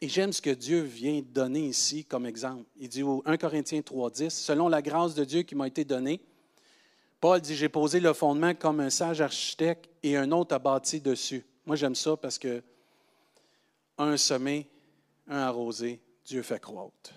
Et 0.01 0.09
j'aime 0.09 0.33
ce 0.33 0.41
que 0.41 0.49
Dieu 0.49 0.81
vient 0.81 1.21
donner 1.21 1.67
ici 1.67 2.03
comme 2.03 2.25
exemple. 2.25 2.65
Il 2.77 2.89
dit 2.89 3.03
au 3.03 3.23
1 3.25 3.37
Corinthiens 3.37 3.79
3.10, 3.79 4.29
selon 4.29 4.67
la 4.67 4.81
grâce 4.81 5.15
de 5.15 5.23
Dieu 5.23 5.43
qui 5.43 5.55
m'a 5.55 5.67
été 5.67 5.85
donnée, 5.85 6.21
Paul 7.21 7.39
dit, 7.39 7.55
j'ai 7.55 7.69
posé 7.69 7.99
le 7.99 8.13
fondement 8.13 8.53
comme 8.53 8.81
un 8.81 8.89
sage 8.89 9.21
architecte 9.21 9.89
et 10.03 10.17
un 10.17 10.31
autre 10.31 10.53
a 10.53 10.59
bâti 10.59 10.99
dessus. 10.99 11.45
Moi, 11.65 11.75
j'aime 11.75 11.95
ça 11.95 12.15
parce 12.17 12.37
que 12.37 12.61
un 13.97 14.17
semé, 14.17 14.67
un 15.27 15.39
arrosé, 15.39 16.01
Dieu 16.25 16.43
fait 16.43 16.59
croître. 16.59 17.13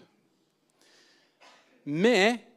Mais 1.84 2.47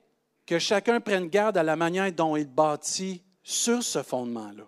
que 0.46 0.60
chacun 0.60 1.00
prenne 1.00 1.28
garde 1.28 1.58
à 1.58 1.64
la 1.64 1.76
manière 1.76 2.12
dont 2.12 2.36
il 2.36 2.48
bâtit 2.48 3.24
sur 3.44 3.84
ce 3.84 4.04
fondement-là. 4.04 4.68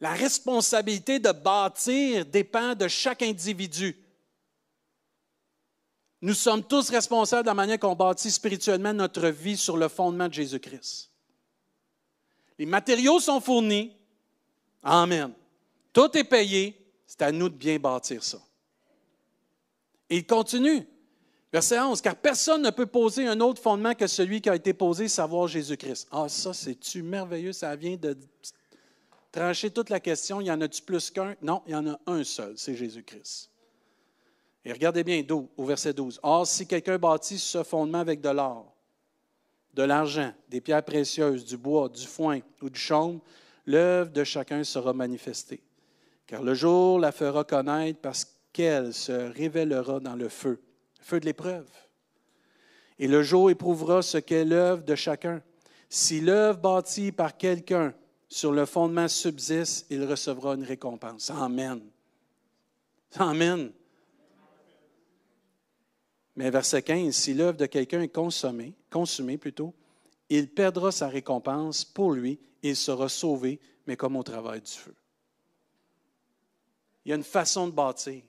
La 0.00 0.12
responsabilité 0.12 1.18
de 1.18 1.30
bâtir 1.30 2.24
dépend 2.24 2.74
de 2.74 2.88
chaque 2.88 3.22
individu. 3.22 3.96
Nous 6.22 6.34
sommes 6.34 6.64
tous 6.64 6.90
responsables 6.90 7.44
de 7.44 7.48
la 7.48 7.54
manière 7.54 7.78
qu'on 7.78 7.94
bâtit 7.94 8.30
spirituellement 8.30 8.92
notre 8.92 9.28
vie 9.28 9.56
sur 9.56 9.76
le 9.76 9.88
fondement 9.88 10.28
de 10.28 10.34
Jésus-Christ. 10.34 11.10
Les 12.58 12.66
matériaux 12.66 13.20
sont 13.20 13.40
fournis. 13.40 13.96
Amen. 14.82 15.32
Tout 15.92 16.14
est 16.16 16.24
payé. 16.24 16.76
C'est 17.06 17.22
à 17.22 17.32
nous 17.32 17.48
de 17.48 17.54
bien 17.54 17.78
bâtir 17.78 18.22
ça. 18.22 18.38
Et 20.08 20.18
il 20.18 20.26
continue. 20.26 20.86
Verset 21.52 21.80
11, 21.80 22.00
car 22.00 22.14
personne 22.14 22.62
ne 22.62 22.70
peut 22.70 22.86
poser 22.86 23.26
un 23.26 23.40
autre 23.40 23.60
fondement 23.60 23.94
que 23.94 24.06
celui 24.06 24.40
qui 24.40 24.48
a 24.48 24.54
été 24.54 24.72
posé, 24.72 25.08
savoir 25.08 25.48
Jésus-Christ. 25.48 26.06
Ah, 26.12 26.28
ça, 26.28 26.52
c'est-tu 26.52 27.02
merveilleux? 27.02 27.52
Ça 27.52 27.74
vient 27.74 27.96
de 27.96 28.16
trancher 29.32 29.70
toute 29.70 29.90
la 29.90 29.98
question, 29.98 30.40
il 30.40 30.46
y 30.46 30.50
en 30.50 30.60
a-tu 30.60 30.82
plus 30.82 31.10
qu'un? 31.10 31.34
Non, 31.42 31.62
il 31.66 31.72
y 31.72 31.74
en 31.74 31.88
a 31.88 31.98
un 32.06 32.22
seul, 32.22 32.54
c'est 32.56 32.76
Jésus-Christ. 32.76 33.50
Et 34.64 34.72
regardez 34.72 35.02
bien 35.02 35.24
au 35.56 35.64
verset 35.64 35.92
12. 35.92 36.20
Or, 36.22 36.46
si 36.46 36.66
quelqu'un 36.66 36.98
bâtit 36.98 37.38
ce 37.38 37.62
fondement 37.62 38.00
avec 38.00 38.20
de 38.20 38.28
l'or, 38.28 38.72
de 39.74 39.82
l'argent, 39.82 40.32
des 40.48 40.60
pierres 40.60 40.84
précieuses, 40.84 41.44
du 41.44 41.56
bois, 41.56 41.88
du 41.88 42.06
foin 42.06 42.40
ou 42.60 42.68
du 42.68 42.78
chaume, 42.78 43.20
l'œuvre 43.66 44.10
de 44.10 44.22
chacun 44.22 44.62
sera 44.62 44.92
manifestée. 44.92 45.62
Car 46.26 46.42
le 46.42 46.54
jour 46.54 47.00
la 47.00 47.10
fera 47.10 47.42
connaître 47.42 48.00
parce 48.00 48.26
qu'elle 48.52 48.92
se 48.92 49.12
révélera 49.32 49.98
dans 49.98 50.14
le 50.14 50.28
feu, 50.28 50.60
feu 51.00 51.20
de 51.20 51.26
l'épreuve. 51.26 51.68
Et 52.98 53.08
le 53.08 53.22
jour 53.22 53.50
éprouvera 53.50 54.02
ce 54.02 54.18
qu'est 54.18 54.44
l'œuvre 54.44 54.82
de 54.82 54.94
chacun. 54.94 55.42
Si 55.88 56.20
l'œuvre 56.20 56.58
bâtie 56.58 57.12
par 57.12 57.36
quelqu'un 57.36 57.94
sur 58.28 58.52
le 58.52 58.66
fondement 58.66 59.08
subsiste, 59.08 59.86
il 59.90 60.04
recevra 60.04 60.54
une 60.54 60.64
récompense. 60.64 61.30
Amen. 61.30 61.80
Amen. 63.16 63.72
Mais 66.36 66.50
verset 66.50 66.82
15, 66.82 67.14
si 67.14 67.34
l'œuvre 67.34 67.56
de 67.56 67.66
quelqu'un 67.66 68.02
est 68.02 68.08
consommée, 68.08 68.74
consumée 68.88 69.36
plutôt, 69.36 69.74
il 70.28 70.48
perdra 70.48 70.92
sa 70.92 71.08
récompense 71.08 71.84
pour 71.84 72.12
lui 72.12 72.38
et 72.62 72.70
il 72.70 72.76
sera 72.76 73.08
sauvé, 73.08 73.58
mais 73.86 73.96
comme 73.96 74.16
au 74.16 74.22
travail 74.22 74.60
du 74.60 74.70
feu. 74.70 74.94
Il 77.04 77.08
y 77.08 77.12
a 77.12 77.16
une 77.16 77.24
façon 77.24 77.66
de 77.66 77.72
bâtir. 77.72 78.22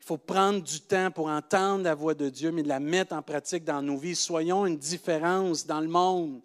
Il 0.00 0.06
faut 0.06 0.16
prendre 0.16 0.62
du 0.62 0.80
temps 0.80 1.10
pour 1.10 1.28
entendre 1.28 1.84
la 1.84 1.94
voix 1.94 2.14
de 2.14 2.28
Dieu, 2.28 2.50
mais 2.50 2.62
de 2.62 2.68
la 2.68 2.80
mettre 2.80 3.14
en 3.14 3.22
pratique 3.22 3.64
dans 3.64 3.82
nos 3.82 3.98
vies. 3.98 4.16
Soyons 4.16 4.66
une 4.66 4.78
différence 4.78 5.66
dans 5.66 5.80
le 5.80 5.88
monde. 5.88 6.40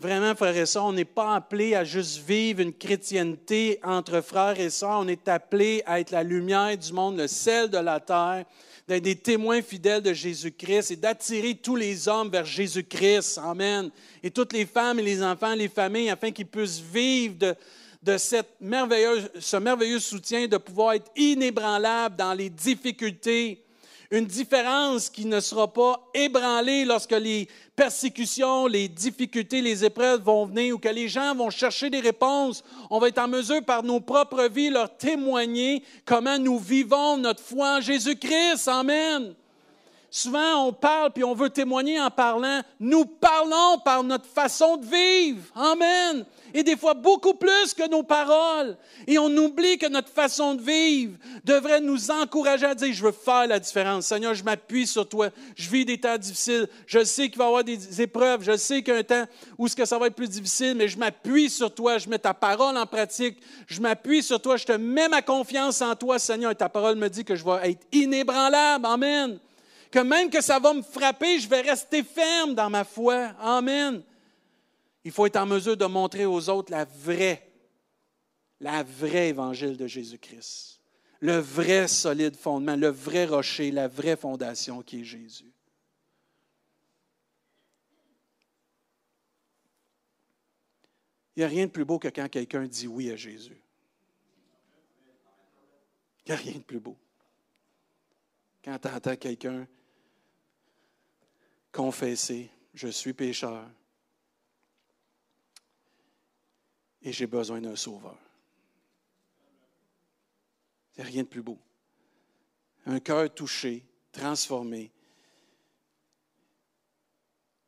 Vraiment, 0.00 0.34
frères 0.34 0.56
et 0.56 0.64
sœurs, 0.64 0.86
on 0.86 0.94
n'est 0.94 1.04
pas 1.04 1.34
appelé 1.34 1.74
à 1.74 1.84
juste 1.84 2.26
vivre 2.26 2.60
une 2.60 2.72
chrétienté 2.72 3.78
entre 3.82 4.22
frères 4.22 4.58
et 4.58 4.70
sœurs. 4.70 5.00
On 5.00 5.08
est 5.08 5.28
appelé 5.28 5.82
à 5.84 6.00
être 6.00 6.10
la 6.10 6.22
lumière 6.22 6.74
du 6.78 6.90
monde, 6.94 7.18
le 7.18 7.26
sel 7.26 7.68
de 7.68 7.76
la 7.76 8.00
terre, 8.00 8.46
d'être 8.88 9.02
des 9.02 9.16
témoins 9.16 9.60
fidèles 9.60 10.02
de 10.02 10.14
Jésus-Christ 10.14 10.92
et 10.92 10.96
d'attirer 10.96 11.54
tous 11.54 11.76
les 11.76 12.08
hommes 12.08 12.30
vers 12.30 12.46
Jésus-Christ. 12.46 13.38
Amen. 13.44 13.90
Et 14.22 14.30
toutes 14.30 14.54
les 14.54 14.64
femmes 14.64 14.98
et 15.00 15.02
les 15.02 15.22
enfants, 15.22 15.54
les 15.54 15.68
familles, 15.68 16.08
afin 16.08 16.30
qu'ils 16.30 16.46
puissent 16.46 16.80
vivre 16.80 17.34
de, 17.36 17.54
de 18.02 18.16
cette 18.16 18.56
ce 18.60 19.56
merveilleux 19.56 19.98
soutien, 19.98 20.46
de 20.46 20.56
pouvoir 20.56 20.94
être 20.94 21.10
inébranlable 21.16 22.16
dans 22.16 22.32
les 22.32 22.50
difficultés. 22.50 23.64
Une 24.10 24.26
différence 24.26 25.08
qui 25.08 25.24
ne 25.24 25.38
sera 25.38 25.72
pas 25.72 26.10
ébranlée 26.14 26.84
lorsque 26.84 27.12
les 27.12 27.46
persécutions, 27.76 28.66
les 28.66 28.88
difficultés, 28.88 29.62
les 29.62 29.84
épreuves 29.84 30.22
vont 30.22 30.46
venir 30.46 30.74
ou 30.74 30.78
que 30.78 30.88
les 30.88 31.08
gens 31.08 31.34
vont 31.34 31.50
chercher 31.50 31.90
des 31.90 32.00
réponses, 32.00 32.64
on 32.90 32.98
va 32.98 33.08
être 33.08 33.18
en 33.18 33.28
mesure 33.28 33.64
par 33.64 33.84
nos 33.84 34.00
propres 34.00 34.48
vies 34.48 34.70
leur 34.70 34.96
témoigner 34.96 35.84
comment 36.04 36.38
nous 36.38 36.58
vivons 36.58 37.18
notre 37.18 37.42
foi 37.42 37.76
en 37.76 37.80
Jésus-Christ. 37.80 38.66
Amen. 38.66 39.34
Souvent, 40.10 40.66
on 40.66 40.72
parle 40.72 41.12
puis 41.12 41.24
on 41.24 41.34
veut 41.34 41.50
témoigner 41.50 42.00
en 42.00 42.10
parlant. 42.10 42.62
Nous 42.78 43.04
parlons 43.04 43.78
par 43.84 44.02
notre 44.02 44.26
façon 44.26 44.76
de 44.76 44.86
vivre. 44.86 45.42
Amen 45.54 46.24
et 46.54 46.62
des 46.62 46.76
fois 46.76 46.94
beaucoup 46.94 47.34
plus 47.34 47.74
que 47.74 47.88
nos 47.88 48.02
paroles. 48.02 48.76
Et 49.06 49.18
on 49.18 49.28
oublie 49.36 49.78
que 49.78 49.88
notre 49.88 50.08
façon 50.08 50.54
de 50.54 50.62
vivre 50.62 51.16
devrait 51.44 51.80
nous 51.80 52.10
encourager 52.10 52.66
à 52.66 52.74
dire, 52.74 52.92
je 52.92 53.04
veux 53.04 53.12
faire 53.12 53.46
la 53.46 53.58
différence. 53.58 54.06
Seigneur, 54.06 54.34
je 54.34 54.44
m'appuie 54.44 54.86
sur 54.86 55.08
toi. 55.08 55.28
Je 55.56 55.68
vis 55.70 55.84
des 55.84 55.98
temps 55.98 56.18
difficiles. 56.18 56.68
Je 56.86 57.04
sais 57.04 57.28
qu'il 57.28 57.38
va 57.38 57.44
y 57.44 57.46
avoir 57.46 57.64
des 57.64 58.00
épreuves. 58.00 58.42
Je 58.42 58.56
sais 58.56 58.82
qu'il 58.82 58.94
y 58.94 58.96
a 58.96 59.00
un 59.00 59.04
temps 59.04 59.24
où 59.58 59.68
ce 59.68 59.76
que 59.76 59.84
ça 59.84 59.98
va 59.98 60.06
être 60.06 60.14
plus 60.14 60.28
difficile, 60.28 60.74
mais 60.76 60.88
je 60.88 60.98
m'appuie 60.98 61.50
sur 61.50 61.72
toi. 61.74 61.98
Je 61.98 62.08
mets 62.08 62.18
ta 62.18 62.34
parole 62.34 62.76
en 62.76 62.86
pratique. 62.86 63.38
Je 63.66 63.80
m'appuie 63.80 64.22
sur 64.22 64.40
toi. 64.40 64.56
Je 64.56 64.64
te 64.64 64.72
mets 64.72 65.08
ma 65.08 65.22
confiance 65.22 65.80
en 65.82 65.94
toi, 65.94 66.18
Seigneur. 66.18 66.50
Et 66.50 66.56
ta 66.56 66.68
parole 66.68 66.96
me 66.96 67.08
dit 67.08 67.24
que 67.24 67.36
je 67.36 67.44
vais 67.44 67.70
être 67.70 67.86
inébranlable. 67.92 68.86
Amen 68.86 69.38
que 69.90 69.98
même 69.98 70.30
que 70.30 70.40
ça 70.40 70.58
va 70.58 70.72
me 70.72 70.82
frapper, 70.82 71.40
je 71.40 71.48
vais 71.48 71.62
rester 71.62 72.02
ferme 72.02 72.54
dans 72.54 72.70
ma 72.70 72.84
foi. 72.84 73.34
Amen. 73.40 74.02
Il 75.04 75.10
faut 75.10 75.26
être 75.26 75.36
en 75.36 75.46
mesure 75.46 75.76
de 75.76 75.86
montrer 75.86 76.26
aux 76.26 76.48
autres 76.48 76.70
la 76.70 76.84
vraie, 76.84 77.50
la 78.60 78.82
vraie 78.82 79.28
évangile 79.28 79.76
de 79.76 79.86
Jésus-Christ. 79.86 80.80
Le 81.20 81.38
vrai 81.38 81.88
solide 81.88 82.36
fondement, 82.36 82.76
le 82.76 82.88
vrai 82.88 83.26
rocher, 83.26 83.70
la 83.70 83.88
vraie 83.88 84.16
fondation 84.16 84.82
qui 84.82 85.00
est 85.00 85.04
Jésus. 85.04 85.52
Il 91.36 91.40
n'y 91.40 91.44
a 91.44 91.48
rien 91.48 91.66
de 91.66 91.70
plus 91.70 91.84
beau 91.84 91.98
que 91.98 92.08
quand 92.08 92.28
quelqu'un 92.28 92.66
dit 92.66 92.86
oui 92.86 93.10
à 93.10 93.16
Jésus. 93.16 93.62
Il 96.26 96.32
n'y 96.32 96.32
a 96.32 96.36
rien 96.36 96.54
de 96.54 96.62
plus 96.62 96.80
beau. 96.80 96.96
Quand 98.62 98.78
tu 98.78 98.88
entends 98.88 99.16
quelqu'un 99.16 99.66
confesser, 101.72 102.50
je 102.74 102.88
suis 102.88 103.12
pécheur, 103.12 103.68
et 107.02 107.12
j'ai 107.12 107.26
besoin 107.26 107.60
d'un 107.60 107.76
sauveur. 107.76 108.18
A 110.98 111.02
rien 111.02 111.22
de 111.22 111.28
plus 111.28 111.42
beau. 111.42 111.58
Un 112.84 113.00
cœur 113.00 113.32
touché, 113.34 113.86
transformé, 114.12 114.90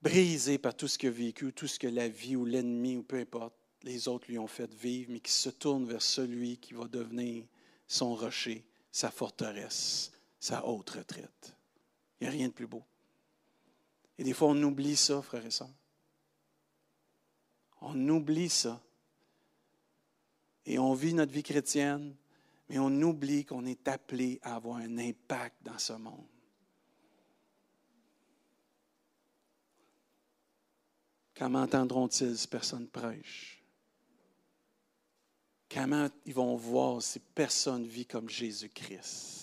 brisé 0.03 0.59
par 0.59 0.77
tout 0.77 0.87
ce 0.87 0.99
qu'il 0.99 1.09
a 1.09 1.13
vécu, 1.13 1.53
tout 1.53 1.67
ce 1.67 1.79
que 1.79 1.87
la 1.87 2.09
vie 2.09 2.37
ou 2.37 2.45
l'ennemi 2.45 2.97
ou 2.97 3.03
peu 3.03 3.19
importe, 3.19 3.55
les 3.85 4.07
autres 4.07 4.27
lui 4.29 4.39
ont 4.39 4.47
fait 4.47 4.73
vivre, 4.75 5.13
mais 5.13 5.21
qui 5.21 5.33
se 5.33 5.49
tourne 5.49 5.87
vers 5.87 6.03
celui 6.03 6.59
qui 6.59 6.75
va 6.75 6.87
devenir 6.87 7.45
son 7.87 8.15
rocher, 8.15 8.65
sa 8.91 9.11
forteresse, 9.11 10.13
sa 10.39 10.67
haute 10.67 10.91
retraite. 10.91 11.55
Il 12.21 12.25
n'y 12.25 12.29
a 12.29 12.31
rien 12.33 12.49
de 12.49 12.53
plus 12.53 12.67
beau. 12.67 12.85
Et 14.23 14.25
des 14.25 14.35
fois, 14.35 14.51
on 14.51 14.63
oublie 14.63 14.95
ça, 14.95 15.21
frères 15.21 15.45
et 15.45 15.51
sœurs. 15.51 15.75
On 17.81 18.09
oublie 18.09 18.49
ça. 18.49 18.81
Et 20.65 20.79
on 20.79 20.95
vit 20.95 21.13
notre 21.13 21.33
vie 21.33 21.43
chrétienne, 21.43 22.15
mais 22.69 22.79
on 22.79 23.03
oublie 23.03 23.45
qu'on 23.45 23.67
est 23.67 23.89
appelé 23.89 24.39
à 24.45 24.55
avoir 24.55 24.77
un 24.77 24.97
impact 24.97 25.57
dans 25.65 25.77
ce 25.77 25.95
monde. 25.95 26.29
Comment 31.35 31.63
entendront-ils 31.63 32.39
si 32.39 32.47
personne 32.47 32.87
prêche? 32.87 33.61
Comment 35.69 36.09
ils 36.27 36.35
vont 36.35 36.55
voir 36.55 37.03
si 37.03 37.19
personne 37.19 37.85
vit 37.89 38.07
comme 38.07 38.29
Jésus-Christ? 38.29 39.42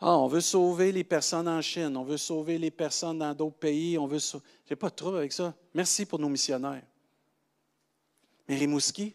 Ah, 0.00 0.16
on 0.16 0.28
veut 0.28 0.40
sauver 0.40 0.92
les 0.92 1.02
personnes 1.02 1.48
en 1.48 1.60
Chine, 1.60 1.96
on 1.96 2.04
veut 2.04 2.16
sauver 2.16 2.56
les 2.56 2.70
personnes 2.70 3.18
dans 3.18 3.34
d'autres 3.34 3.56
pays, 3.56 3.98
on 3.98 4.06
veut. 4.06 4.18
Je 4.18 4.36
n'ai 4.70 4.76
pas 4.76 4.90
de 4.90 4.94
trouble 4.94 5.16
avec 5.16 5.32
ça. 5.32 5.52
Merci 5.74 6.06
pour 6.06 6.20
nos 6.20 6.28
missionnaires. 6.28 6.84
Mais 8.46 8.56
Rimouski? 8.56 9.14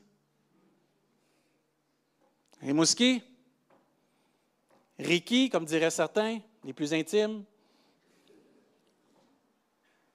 Rimouski? 2.62 3.24
Ricky, 5.00 5.50
comme 5.50 5.66
diraient 5.66 5.90
certains, 5.90 6.40
les 6.64 6.74
plus 6.74 6.94
intimes? 6.94 7.46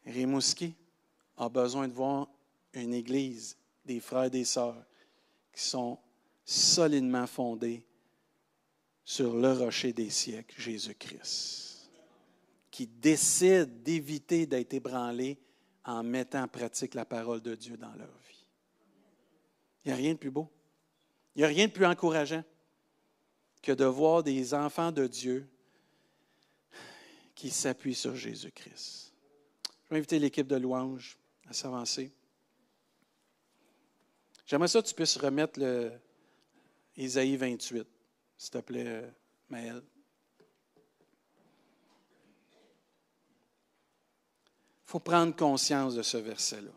Rimouski 0.04 0.74
a 1.38 1.48
besoin 1.48 1.88
de 1.88 1.94
voir 1.94 2.28
une 2.74 2.92
église, 2.92 3.56
des 3.84 4.00
frères 4.00 4.24
et 4.24 4.30
des 4.30 4.44
sœurs 4.44 4.84
qui 5.52 5.62
sont 5.62 5.98
solidement 6.44 7.26
fondés 7.26 7.87
sur 9.08 9.34
le 9.34 9.50
rocher 9.54 9.94
des 9.94 10.10
siècles, 10.10 10.60
Jésus-Christ, 10.60 11.88
qui 12.70 12.86
décide 12.86 13.82
d'éviter 13.82 14.44
d'être 14.44 14.74
ébranlé 14.74 15.38
en 15.86 16.02
mettant 16.02 16.42
en 16.42 16.48
pratique 16.48 16.92
la 16.92 17.06
parole 17.06 17.40
de 17.40 17.54
Dieu 17.54 17.78
dans 17.78 17.94
leur 17.94 18.06
vie. 18.28 18.44
Il 19.82 19.88
n'y 19.88 19.92
a 19.94 19.96
rien 19.96 20.12
de 20.12 20.18
plus 20.18 20.30
beau. 20.30 20.46
Il 21.34 21.38
n'y 21.38 21.44
a 21.46 21.48
rien 21.48 21.68
de 21.68 21.72
plus 21.72 21.86
encourageant 21.86 22.44
que 23.62 23.72
de 23.72 23.86
voir 23.86 24.22
des 24.22 24.52
enfants 24.52 24.92
de 24.92 25.06
Dieu 25.06 25.48
qui 27.34 27.48
s'appuient 27.48 27.94
sur 27.94 28.14
Jésus-Christ. 28.14 29.14
Je 29.84 29.88
vais 29.88 29.96
inviter 29.96 30.18
l'équipe 30.18 30.46
de 30.46 30.56
louange 30.56 31.16
à 31.48 31.54
s'avancer. 31.54 32.12
J'aimerais 34.44 34.68
ça 34.68 34.82
que 34.82 34.86
tu 34.86 34.94
puisses 34.94 35.16
remettre 35.16 35.58
le 35.58 35.92
Isaïe 36.94 37.38
28, 37.38 37.86
s'il 38.38 38.50
te 38.52 38.58
plaît, 38.58 38.86
euh, 38.86 39.10
Maël. 39.50 39.82
Il 44.86 44.90
faut 44.90 45.00
prendre 45.00 45.36
conscience 45.36 45.94
de 45.94 46.02
ce 46.02 46.16
verset-là. 46.16 46.70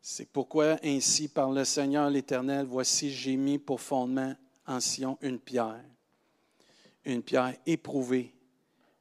C'est 0.00 0.28
pourquoi 0.28 0.78
ainsi 0.82 1.28
par 1.28 1.52
le 1.52 1.64
Seigneur 1.64 2.10
l'Éternel, 2.10 2.66
voici 2.66 3.12
j'ai 3.12 3.36
mis 3.36 3.58
pour 3.58 3.80
fondement 3.80 4.34
en 4.66 4.80
Sion 4.80 5.18
une 5.20 5.38
pierre, 5.38 5.84
une 7.04 7.22
pierre 7.22 7.54
éprouvée, 7.66 8.34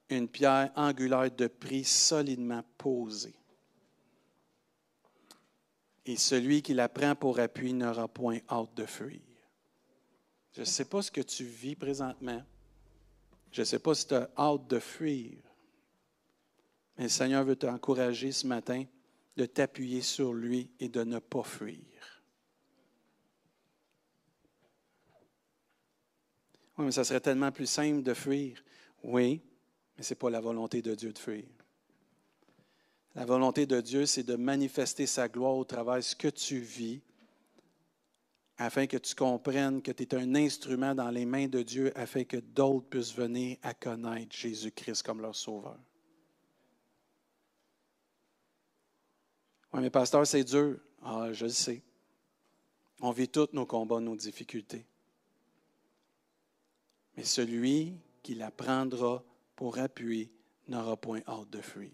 une 0.10 0.28
pierre 0.28 0.72
angulaire 0.76 1.32
de 1.32 1.48
prix 1.48 1.84
solidement 1.84 2.64
posée 2.78 3.36
et 6.06 6.18
celui 6.18 6.62
qui 6.62 6.74
la 6.74 6.88
prend 6.88 7.16
pour 7.16 7.40
appui 7.40 7.74
n'aura 7.74 8.08
point 8.08 8.40
hâte 8.50 8.76
de 8.76 8.86
fuir. 8.86 9.22
Je 10.56 10.62
ne 10.62 10.66
sais 10.66 10.86
pas 10.86 11.02
ce 11.02 11.12
que 11.12 11.22
tu 11.22 11.44
vis 11.44 11.76
présentement. 11.76 12.42
Je 13.52 13.62
ne 13.62 13.66
sais 13.66 13.80
pas 13.80 13.94
si 13.94 14.08
tu 14.08 14.14
as 14.14 14.30
hâte 14.38 14.68
de 14.68 14.80
fuir. 14.80 15.38
Mais 16.98 17.04
le 17.04 17.10
Seigneur 17.10 17.44
veut 17.44 17.58
t'encourager 17.58 18.32
ce 18.32 18.48
matin 18.48 18.86
de 19.36 19.46
t'appuyer 19.46 20.02
sur 20.02 20.34
lui 20.34 20.70
et 20.80 20.88
de 20.88 21.04
ne 21.04 21.20
pas 21.20 21.44
fuir. 21.44 21.78
Oui, 26.78 26.86
mais 26.86 26.92
ça 26.92 27.04
serait 27.04 27.20
tellement 27.20 27.52
plus 27.52 27.68
simple 27.68 28.02
de 28.02 28.14
fuir. 28.14 28.64
Oui, 29.04 29.42
mais 29.98 30.04
ce 30.04 30.14
n'est 30.14 30.18
pas 30.18 30.30
la 30.30 30.40
volonté 30.40 30.82
de 30.82 30.96
Dieu 30.96 31.12
de 31.12 31.20
fuir. 31.20 31.46
La 33.14 33.26
volonté 33.26 33.66
de 33.66 33.80
Dieu, 33.82 34.06
c'est 34.06 34.24
de 34.24 34.36
manifester 34.36 35.06
sa 35.06 35.28
gloire 35.28 35.56
au 35.56 35.64
travers 35.66 35.98
de 35.98 36.02
ce 36.02 36.16
que 36.16 36.28
tu 36.28 36.60
vis, 36.60 37.02
afin 38.58 38.88
que 38.88 38.98
tu 38.98 39.16
comprennes 39.16 39.82
que 39.82 39.92
tu 39.92 40.04
es 40.04 40.16
un 40.16 40.36
instrument 40.36 40.96
dans 40.96 41.10
les 41.10 41.26
mains 41.26 41.48
de 41.48 41.62
Dieu, 41.62 41.92
afin 41.98 42.24
que 42.24 42.38
d'autres 42.38 42.88
puissent 42.88 43.14
venir 43.14 43.58
à 43.64 43.74
connaître 43.74 44.36
Jésus-Christ 44.36 45.04
comme 45.04 45.22
leur 45.22 45.36
sauveur. 45.36 45.78
Oui, 49.74 49.82
mais 49.82 49.90
pasteur, 49.90 50.26
c'est 50.26 50.44
dur. 50.44 50.80
Ah, 51.04 51.34
je 51.34 51.46
le 51.46 51.52
sais. 51.52 51.82
On 53.02 53.12
vit 53.12 53.28
tous 53.28 53.50
nos 53.52 53.66
combats, 53.66 54.00
nos 54.00 54.16
difficultés. 54.16 54.86
Mais 57.18 57.26
celui 57.26 57.94
qui 58.24 58.36
la 58.36 58.52
prendra 58.52 59.22
pour 59.56 59.78
appui 59.78 60.32
n'aura 60.68 60.96
point 60.96 61.22
hâte 61.28 61.50
de 61.50 61.62
fuir. 61.62 61.92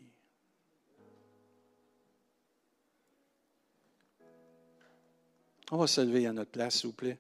On 5.74 5.78
va 5.78 5.88
se 5.88 6.02
lever 6.02 6.28
à 6.28 6.34
notre 6.34 6.52
place, 6.52 6.80
s'il 6.80 6.88
vous 6.88 6.94
plaît. 6.94 7.18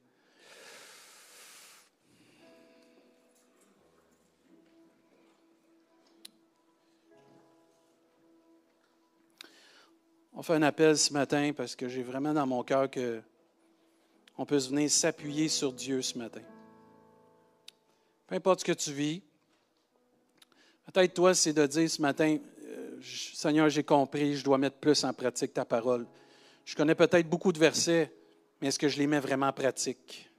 On 10.33 10.43
fait 10.43 10.55
un 10.55 10.63
appel 10.63 10.97
ce 10.97 11.13
matin 11.13 11.53
parce 11.55 11.77
que 11.77 11.87
j'ai 11.87 12.03
vraiment 12.03 12.33
dans 12.33 12.45
mon 12.45 12.61
cœur 12.63 12.91
que 12.91 13.21
on 14.37 14.45
puisse 14.45 14.67
venir 14.67 14.91
s'appuyer 14.91 15.47
sur 15.47 15.71
Dieu 15.71 16.01
ce 16.01 16.17
matin. 16.17 16.41
Peu 18.27 18.35
importe 18.35 18.61
ce 18.61 18.65
que 18.65 18.71
tu 18.73 18.91
vis, 18.91 19.21
peut-être 20.91 21.13
toi, 21.13 21.33
c'est 21.33 21.53
de 21.53 21.65
dire 21.67 21.89
ce 21.89 22.01
matin, 22.01 22.37
euh, 22.65 22.99
Seigneur, 23.01 23.69
j'ai 23.69 23.83
compris, 23.83 24.35
je 24.35 24.43
dois 24.43 24.57
mettre 24.57 24.77
plus 24.77 25.05
en 25.05 25.13
pratique 25.13 25.53
ta 25.53 25.63
parole. 25.63 26.05
Je 26.65 26.75
connais 26.75 26.95
peut-être 26.95 27.29
beaucoup 27.29 27.53
de 27.53 27.59
versets, 27.59 28.11
mais 28.61 28.67
est-ce 28.67 28.77
que 28.77 28.87
je 28.87 28.99
les 28.99 29.07
mets 29.07 29.19
vraiment 29.19 29.47
en 29.47 29.53
pratique? 29.53 30.29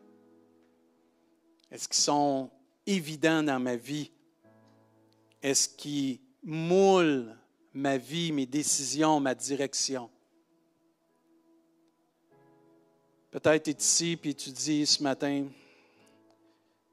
Est-ce 1.71 1.89
qu'ils 1.89 2.03
sont 2.03 2.51
évidents 2.87 3.43
dans 3.43 3.59
ma 3.59 3.75
vie? 3.75 4.13
Est-ce 5.43 5.69
qu'ils 5.69 6.21
moulent 6.45 7.37
ma 7.75 7.99
vie, 7.99 8.31
mes 8.31 8.47
décisions, 8.47 9.19
ma 9.19 9.35
direction? 9.35 10.09
Peut-être 13.33 13.65
tu 13.65 13.71
es 13.71 13.75
ici 13.75 14.21
et 14.23 14.35
tu 14.35 14.51
dis 14.51 14.87
ce 14.87 15.03
matin, 15.03 15.49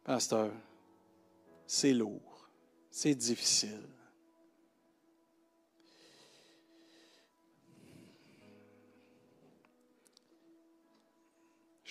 Pasteur, 0.04 0.52
c'est 1.68 1.94
lourd, 1.94 2.50
c'est 2.90 3.14
difficile. 3.14 3.88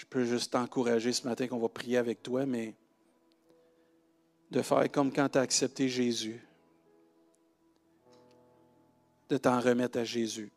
Peux 0.09 0.25
juste 0.25 0.53
t'encourager 0.53 1.13
ce 1.13 1.27
matin 1.27 1.47
qu'on 1.47 1.59
va 1.59 1.69
prier 1.69 1.99
avec 1.99 2.23
toi, 2.23 2.47
mais 2.47 2.75
de 4.51 4.63
faire 4.63 4.91
comme 4.91 5.13
quand 5.13 5.29
tu 5.29 5.39
as 5.39 5.43
accepté 5.43 5.89
Jésus, 5.89 6.41
de 9.29 9.37
t'en 9.37 9.61
remettre 9.61 9.99
à 9.99 10.05
Jésus, 10.05 10.51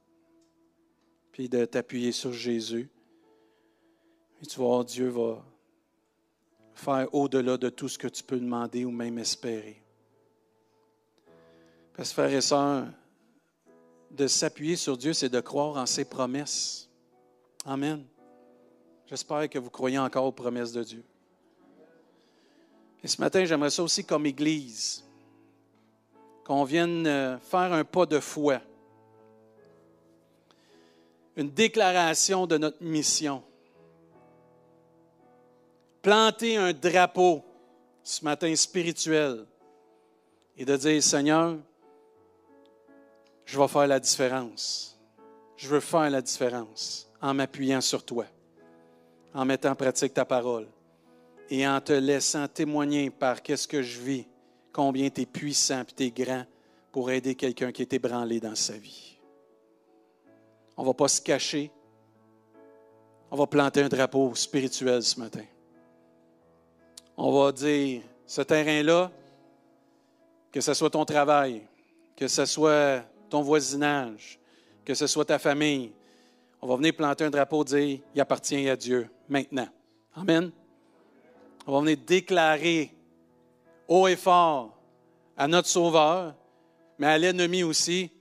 puis 1.32 1.50
de 1.50 1.66
t'appuyer 1.66 2.12
sur 2.12 2.32
Jésus. 2.32 2.90
Et 4.42 4.46
tu 4.46 4.58
voir, 4.58 4.86
Dieu 4.86 5.10
va 5.10 5.44
faire 6.74 7.14
au-delà 7.14 7.58
de 7.58 7.70
tout 7.70 7.90
ce 7.90 7.98
que 7.98 8.08
tu 8.08 8.24
peux 8.24 8.40
demander 8.40 8.86
ou 8.86 8.92
même 8.92 9.18
espérer. 9.20 9.82
Parce 11.94 12.10
que, 12.10 12.14
frères 12.14 12.34
et 12.34 12.42
sœurs, 12.42 12.88
de 14.10 14.28
s'appuyer 14.28 14.76
sur 14.76 14.98
Dieu, 14.98 15.14
c'est 15.14 15.30
de 15.30 15.40
croire 15.40 15.78
en 15.78 15.86
ses 15.86 16.06
promesses. 16.06 16.90
Amen. 17.66 18.04
J'espère 19.12 19.50
que 19.50 19.60
vous 19.60 19.70
croyez 19.70 20.00
encore 20.00 20.24
aux 20.24 20.32
promesses 20.32 20.72
de 20.72 20.84
Dieu. 20.84 21.04
Et 23.04 23.10
ce 23.10 23.20
matin, 23.20 23.44
j'aimerais 23.44 23.70
ça 23.70 23.84
aussi 23.84 24.06
comme 24.06 24.26
Église, 24.26 25.04
qu'on 26.46 26.64
vienne 26.64 27.06
euh, 27.06 27.38
faire 27.40 27.74
un 27.74 27.84
pas 27.84 28.06
de 28.06 28.22
foi, 28.22 28.62
une 31.36 31.50
déclaration 31.50 32.48
de 32.48 32.58
notre 32.58 32.82
mission, 32.82 33.44
planter 36.02 36.56
un 36.56 36.72
drapeau 36.72 37.44
ce 38.04 38.24
matin 38.24 38.56
spirituel 38.56 39.46
et 40.56 40.64
de 40.64 40.78
dire, 40.78 41.04
Seigneur, 41.04 41.58
je 43.44 43.60
vais 43.60 43.68
faire 43.68 43.88
la 43.88 44.00
différence. 44.00 44.98
Je 45.58 45.68
veux 45.68 45.82
faire 45.82 46.10
la 46.10 46.22
différence 46.22 47.12
en 47.22 47.34
m'appuyant 47.34 47.82
sur 47.82 48.06
toi 48.06 48.26
en 49.34 49.46
mettant 49.46 49.72
en 49.72 49.76
pratique 49.76 50.14
ta 50.14 50.26
parole 50.26 50.68
et 51.50 51.68
en 51.68 51.80
te 51.82 51.94
laissant 51.94 52.48
témoigner 52.48 53.10
par 53.10 53.42
qu'est-ce 53.42 53.68
que 53.68 53.82
je 53.82 54.00
vis, 54.00 54.28
combien 54.72 55.10
tu 55.10 55.22
es 55.22 55.26
puissant 55.26 55.82
et 55.82 55.86
tu 55.86 56.04
es 56.04 56.12
grand 56.12 56.46
pour 56.92 57.12
aider 57.12 57.36
quelqu'un 57.36 57.72
qui 57.72 57.82
est 57.82 57.94
ébranlé 57.94 58.40
dans 58.40 58.56
sa 58.56 58.74
vie. 58.74 59.18
On 60.78 60.84
ne 60.84 60.88
va 60.88 60.94
pas 60.94 61.08
se 61.08 61.22
cacher. 61.22 61.72
On 63.30 63.38
va 63.38 63.48
planter 63.48 63.82
un 63.82 63.90
drapeau 63.90 64.34
spirituel 64.36 65.04
ce 65.04 65.20
matin. 65.20 65.46
On 67.16 67.32
va 67.32 67.52
dire, 67.52 68.02
ce 68.26 68.42
terrain-là, 68.42 69.12
que 70.52 70.60
ce 70.60 70.74
soit 70.74 70.90
ton 70.90 71.06
travail, 71.06 71.62
que 72.16 72.28
ce 72.28 72.46
soit 72.46 73.04
ton 73.30 73.42
voisinage, 73.42 74.40
que 74.84 74.94
ce 74.94 75.08
soit 75.08 75.26
ta 75.26 75.40
famille, 75.40 75.92
on 76.62 76.68
va 76.68 76.76
venir 76.76 76.96
planter 76.96 77.24
un 77.24 77.30
drapeau, 77.30 77.64
dire, 77.64 78.00
il 78.14 78.22
appartient 78.22 78.70
à 78.70 78.76
Dieu 78.76 79.10
maintenant. 79.28 79.68
Amen. 80.16 80.52
On 81.66 81.74
va 81.74 81.80
venir 81.80 81.98
déclarer 82.06 82.94
haut 83.88 84.08
et 84.08 84.16
fort 84.16 84.78
à 85.36 85.48
notre 85.48 85.68
Sauveur, 85.68 86.36
mais 87.00 87.08
à 87.08 87.18
l'ennemi 87.18 87.64
aussi, 87.64 88.12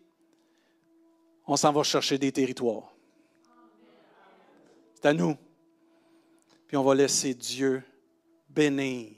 on 1.47 1.57
s'en 1.57 1.73
va 1.73 1.83
chercher 1.83 2.17
des 2.17 2.33
territoires. 2.33 2.95
C'est 4.95 5.07
à 5.07 5.13
nous. 5.13 5.37
Puis 6.67 6.77
on 6.77 6.85
va 6.85 6.95
laisser 6.95 7.35
Dieu 7.35 7.83
bénir, 8.49 9.13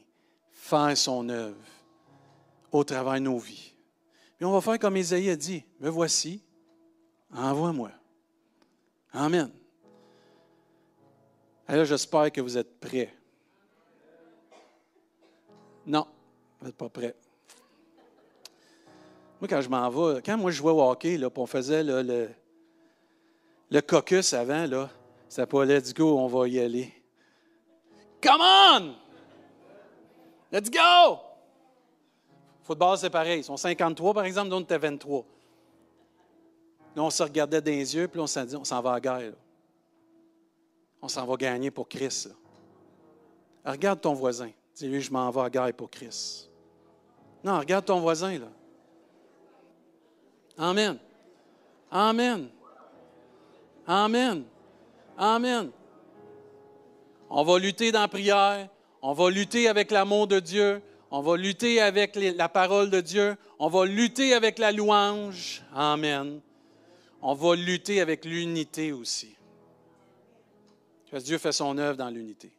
faire 0.50 0.96
son 0.96 1.28
œuvre 1.28 1.56
au 2.72 2.82
travers 2.82 3.14
de 3.14 3.18
nos 3.20 3.38
vies. 3.38 3.74
Puis 4.36 4.46
on 4.46 4.52
va 4.52 4.60
faire 4.60 4.78
comme 4.78 4.96
Isaïe 4.96 5.30
a 5.30 5.36
dit, 5.36 5.62
me 5.78 5.88
voici, 5.88 6.42
envoie-moi. 7.32 7.90
Amen. 9.12 9.50
Alors, 11.68 11.84
j'espère 11.84 12.32
que 12.32 12.40
vous 12.40 12.56
êtes 12.56 12.80
prêts. 12.80 13.12
Non, 15.86 16.06
vous 16.58 16.66
n'êtes 16.66 16.76
pas 16.76 16.88
prêt. 16.88 17.14
Moi, 19.40 19.48
quand 19.48 19.60
je 19.60 19.68
m'en 19.68 19.90
vais, 19.90 20.22
quand 20.22 20.38
moi 20.38 20.50
je 20.50 20.56
jouais 20.56 20.70
au 20.70 20.82
hockey, 20.82 21.18
là, 21.18 21.28
on 21.34 21.46
faisait 21.46 21.82
le, 21.82 22.28
le 23.70 23.80
caucus 23.80 24.32
avant, 24.34 24.66
là, 24.66 24.88
ça 25.28 25.46
pas 25.46 25.64
let's 25.64 25.92
go, 25.92 26.18
on 26.18 26.26
va 26.28 26.46
y 26.46 26.60
aller. 26.60 26.92
Come 28.22 28.40
on! 28.40 28.94
Let's 30.52 30.70
go! 30.70 31.18
Football, 32.62 32.98
c'est 32.98 33.10
pareil. 33.10 33.40
Ils 33.40 33.44
sont 33.44 33.56
53, 33.56 34.14
par 34.14 34.24
exemple, 34.24 34.52
on 34.52 34.60
était 34.60 34.78
23. 34.78 35.24
Là, 36.94 37.02
on 37.02 37.10
se 37.10 37.22
regardait 37.22 37.60
dans 37.60 37.70
les 37.70 37.94
yeux, 37.94 38.08
puis 38.08 38.20
on 38.20 38.26
s'est 38.26 38.44
dit, 38.44 38.56
on 38.56 38.64
s'en 38.64 38.80
va 38.82 38.94
à 38.94 39.00
guerre. 39.00 39.32
On 41.00 41.08
s'en 41.08 41.26
va 41.26 41.36
gagner 41.36 41.70
pour 41.70 41.88
Christ. 41.88 42.34
regarde 43.64 44.00
ton 44.00 44.14
voisin. 44.14 44.50
Dis-lui, 44.74 45.00
je 45.00 45.12
m'en 45.12 45.30
vais 45.30 45.40
à 45.40 45.44
la 45.44 45.50
guerre 45.50 45.74
pour 45.74 45.90
Christ. 45.90 46.50
Non, 47.42 47.58
regarde 47.58 47.84
ton 47.84 48.00
voisin, 48.00 48.38
là. 48.38 48.48
Amen. 50.56 50.98
Amen. 51.90 52.48
Amen. 53.86 54.44
Amen. 55.16 55.70
On 57.28 57.42
va 57.42 57.58
lutter 57.58 57.90
dans 57.90 58.02
la 58.02 58.08
prière. 58.08 58.68
On 59.00 59.12
va 59.12 59.30
lutter 59.30 59.66
avec 59.66 59.90
l'amour 59.90 60.26
de 60.26 60.38
Dieu. 60.38 60.82
On 61.10 61.20
va 61.20 61.36
lutter 61.36 61.80
avec 61.80 62.14
la 62.14 62.48
parole 62.48 62.90
de 62.90 63.00
Dieu. 63.00 63.36
On 63.58 63.68
va 63.68 63.86
lutter 63.86 64.34
avec 64.34 64.58
la 64.58 64.70
louange. 64.70 65.62
Amen. 65.74 66.40
On 67.22 67.34
va 67.34 67.54
lutter 67.54 68.00
avec 68.00 68.24
l'unité 68.24 68.92
aussi. 68.92 69.34
Parce 71.10 71.24
Dieu 71.24 71.38
fait 71.38 71.52
son 71.52 71.78
œuvre 71.78 71.96
dans 71.96 72.10
l'unité. 72.10 72.50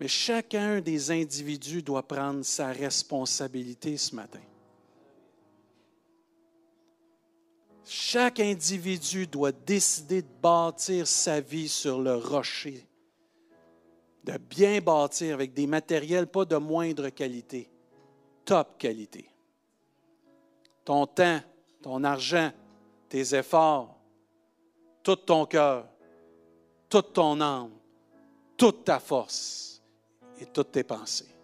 Mais 0.00 0.08
chacun 0.08 0.80
des 0.80 1.10
individus 1.10 1.82
doit 1.82 2.06
prendre 2.06 2.44
sa 2.44 2.68
responsabilité 2.68 3.96
ce 3.96 4.14
matin. 4.14 4.40
Chaque 7.84 8.40
individu 8.40 9.26
doit 9.26 9.52
décider 9.52 10.22
de 10.22 10.28
bâtir 10.40 11.06
sa 11.06 11.40
vie 11.40 11.68
sur 11.68 12.00
le 12.00 12.14
rocher 12.14 12.88
de 14.28 14.36
bien 14.36 14.80
bâtir 14.80 15.34
avec 15.34 15.54
des 15.54 15.66
matériels 15.66 16.26
pas 16.26 16.44
de 16.44 16.56
moindre 16.56 17.08
qualité, 17.08 17.70
top 18.44 18.76
qualité. 18.76 19.26
Ton 20.84 21.06
temps, 21.06 21.40
ton 21.80 22.04
argent, 22.04 22.50
tes 23.08 23.34
efforts, 23.34 23.96
tout 25.02 25.16
ton 25.16 25.46
cœur, 25.46 25.86
toute 26.88 27.12
ton 27.12 27.40
âme, 27.40 27.70
toute 28.56 28.84
ta 28.84 28.98
force 28.98 29.82
et 30.40 30.46
toutes 30.46 30.72
tes 30.72 30.84
pensées. 30.84 31.34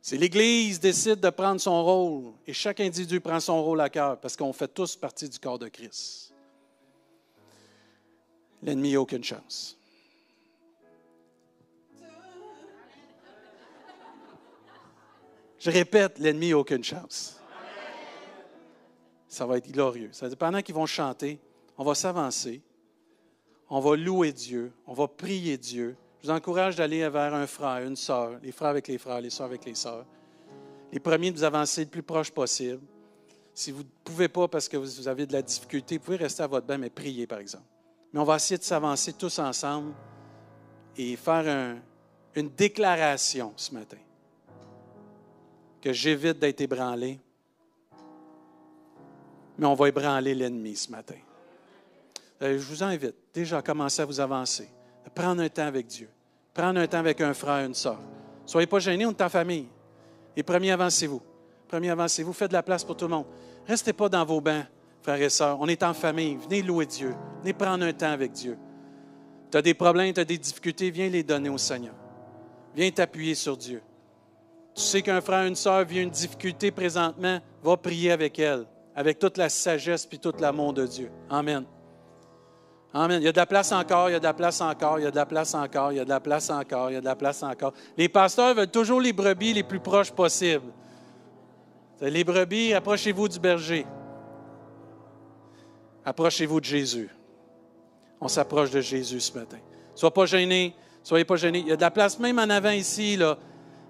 Si 0.00 0.18
l'Église 0.18 0.80
décide 0.80 1.20
de 1.20 1.30
prendre 1.30 1.60
son 1.60 1.82
rôle, 1.82 2.34
et 2.46 2.52
chaque 2.52 2.80
individu 2.80 3.20
prend 3.20 3.40
son 3.40 3.62
rôle 3.62 3.80
à 3.80 3.88
cœur, 3.88 4.20
parce 4.20 4.36
qu'on 4.36 4.52
fait 4.52 4.68
tous 4.68 4.96
partie 4.96 5.28
du 5.28 5.38
corps 5.38 5.58
de 5.58 5.68
Christ, 5.68 6.34
l'ennemi 8.62 8.92
n'a 8.92 9.00
aucune 9.00 9.24
chance. 9.24 9.78
Je 15.58 15.70
répète, 15.70 16.18
l'ennemi 16.18 16.50
n'a 16.50 16.58
aucune 16.58 16.84
chance. 16.84 17.40
Ça 19.34 19.46
va 19.46 19.56
être 19.56 19.68
glorieux. 19.68 20.10
Ça 20.12 20.28
pendant 20.36 20.62
qu'ils 20.62 20.76
vont 20.76 20.86
chanter, 20.86 21.40
on 21.76 21.82
va 21.82 21.96
s'avancer, 21.96 22.62
on 23.68 23.80
va 23.80 23.96
louer 23.96 24.32
Dieu, 24.32 24.72
on 24.86 24.92
va 24.92 25.08
prier 25.08 25.58
Dieu. 25.58 25.96
Je 26.22 26.28
vous 26.28 26.32
encourage 26.32 26.76
d'aller 26.76 27.08
vers 27.08 27.34
un 27.34 27.48
frère, 27.48 27.84
une 27.84 27.96
sœur, 27.96 28.38
les 28.44 28.52
frères 28.52 28.68
avec 28.68 28.86
les 28.86 28.96
frères, 28.96 29.20
les 29.20 29.30
sœurs 29.30 29.46
avec 29.46 29.64
les 29.64 29.74
sœurs. 29.74 30.06
Les 30.92 31.00
premiers 31.00 31.32
de 31.32 31.38
vous 31.38 31.42
avancer 31.42 31.80
le 31.80 31.90
plus 31.90 32.04
proche 32.04 32.30
possible. 32.30 32.80
Si 33.52 33.72
vous 33.72 33.82
ne 33.82 33.88
pouvez 34.04 34.28
pas 34.28 34.46
parce 34.46 34.68
que 34.68 34.76
vous 34.76 35.08
avez 35.08 35.26
de 35.26 35.32
la 35.32 35.42
difficulté, 35.42 35.98
vous 35.98 36.04
pouvez 36.04 36.18
rester 36.18 36.44
à 36.44 36.46
votre 36.46 36.68
bain, 36.68 36.78
mais 36.78 36.88
prier, 36.88 37.26
par 37.26 37.40
exemple. 37.40 37.64
Mais 38.12 38.20
on 38.20 38.24
va 38.24 38.36
essayer 38.36 38.56
de 38.56 38.62
s'avancer 38.62 39.14
tous 39.14 39.40
ensemble 39.40 39.94
et 40.96 41.16
faire 41.16 41.76
une 42.36 42.50
déclaration 42.50 43.52
ce 43.56 43.74
matin 43.74 43.98
que 45.80 45.92
j'évite 45.92 46.38
d'être 46.38 46.60
ébranlé. 46.60 47.18
Mais 49.58 49.66
on 49.66 49.74
va 49.74 49.88
ébranler 49.88 50.34
l'ennemi 50.34 50.76
ce 50.76 50.90
matin. 50.90 51.14
Euh, 52.42 52.58
je 52.58 52.64
vous 52.64 52.82
invite 52.82 53.14
déjà 53.32 53.58
à 53.58 53.62
commencer 53.62 54.02
à 54.02 54.04
vous 54.04 54.20
avancer, 54.20 54.68
à 55.06 55.10
prendre 55.10 55.40
un 55.40 55.48
temps 55.48 55.66
avec 55.66 55.86
Dieu, 55.86 56.08
prendre 56.52 56.80
un 56.80 56.86
temps 56.86 56.98
avec 56.98 57.20
un 57.20 57.32
frère, 57.34 57.64
une 57.64 57.74
soeur. 57.74 57.98
Soyez 58.46 58.66
pas 58.66 58.78
gênés, 58.78 59.06
on 59.06 59.10
est 59.10 59.22
en 59.22 59.28
famille. 59.28 59.68
Et 60.36 60.42
premier, 60.42 60.72
avancez-vous. 60.72 61.22
Premier, 61.68 61.90
avancez-vous. 61.90 62.32
Faites 62.32 62.50
de 62.50 62.54
la 62.54 62.62
place 62.62 62.84
pour 62.84 62.96
tout 62.96 63.06
le 63.06 63.14
monde. 63.14 63.26
Restez 63.66 63.92
pas 63.92 64.08
dans 64.08 64.24
vos 64.24 64.40
bains, 64.40 64.66
frères 65.02 65.22
et 65.22 65.30
sœurs. 65.30 65.56
On 65.60 65.68
est 65.68 65.82
en 65.82 65.94
famille. 65.94 66.36
Venez 66.36 66.62
louer 66.62 66.86
Dieu. 66.86 67.14
Venez 67.40 67.52
prendre 67.52 67.84
un 67.84 67.92
temps 67.92 68.10
avec 68.10 68.32
Dieu. 68.32 68.58
Tu 69.50 69.56
as 69.56 69.62
des 69.62 69.74
problèmes, 69.74 70.12
tu 70.12 70.20
as 70.20 70.24
des 70.24 70.38
difficultés, 70.38 70.90
viens 70.90 71.08
les 71.08 71.22
donner 71.22 71.48
au 71.48 71.58
Seigneur. 71.58 71.94
Viens 72.74 72.90
t'appuyer 72.90 73.34
sur 73.34 73.56
Dieu. 73.56 73.80
Tu 74.74 74.82
sais 74.82 75.02
qu'un 75.02 75.20
frère, 75.20 75.46
une 75.46 75.54
sœur 75.54 75.84
vit 75.84 76.00
une 76.00 76.10
difficulté 76.10 76.72
présentement, 76.72 77.38
va 77.62 77.76
prier 77.76 78.10
avec 78.10 78.38
elle, 78.40 78.66
avec 78.94 79.18
toute 79.18 79.36
la 79.36 79.48
sagesse 79.48 80.06
puis 80.06 80.18
tout 80.18 80.32
l'amour 80.38 80.72
de 80.72 80.86
Dieu. 80.86 81.10
Amen. 81.28 81.64
Amen. 82.92 83.20
Il 83.20 83.24
y 83.24 83.28
a 83.28 83.32
de 83.32 83.36
la 83.36 83.46
place 83.46 83.72
encore, 83.72 84.08
il 84.08 84.12
y 84.12 84.14
a 84.14 84.20
de 84.20 84.24
la 84.24 84.34
place 84.34 84.60
encore, 84.60 85.00
il 85.00 85.02
y 85.02 85.06
a 85.06 85.10
de 85.10 85.16
la 85.16 85.26
place 85.26 85.54
encore, 85.54 85.90
il 85.90 85.96
y 85.96 86.00
a 86.00 86.04
de 86.04 86.08
la 86.08 86.20
place 86.20 86.48
encore, 86.50 86.90
il 86.90 86.94
y 86.94 86.96
a 86.96 87.00
de 87.00 87.04
la 87.04 87.16
place 87.16 87.42
encore. 87.42 87.72
Les 87.96 88.08
pasteurs 88.08 88.54
veulent 88.54 88.70
toujours 88.70 89.00
les 89.00 89.12
brebis 89.12 89.52
les 89.52 89.64
plus 89.64 89.80
proches 89.80 90.12
possibles. 90.12 90.72
Les 92.00 92.22
brebis, 92.22 92.72
approchez-vous 92.72 93.28
du 93.28 93.40
berger. 93.40 93.84
Approchez-vous 96.04 96.60
de 96.60 96.64
Jésus. 96.64 97.10
On 98.20 98.28
s'approche 98.28 98.70
de 98.70 98.80
Jésus 98.80 99.20
ce 99.20 99.36
matin. 99.36 99.58
Soyez 99.94 100.12
pas 100.12 100.26
gênés, 100.26 100.76
soyez 101.02 101.24
pas 101.24 101.36
gênés. 101.36 101.60
Il 101.60 101.68
y 101.68 101.72
a 101.72 101.76
de 101.76 101.80
la 101.80 101.90
place 101.90 102.18
même 102.20 102.38
en 102.38 102.48
avant 102.48 102.70
ici, 102.70 103.16
là. 103.16 103.38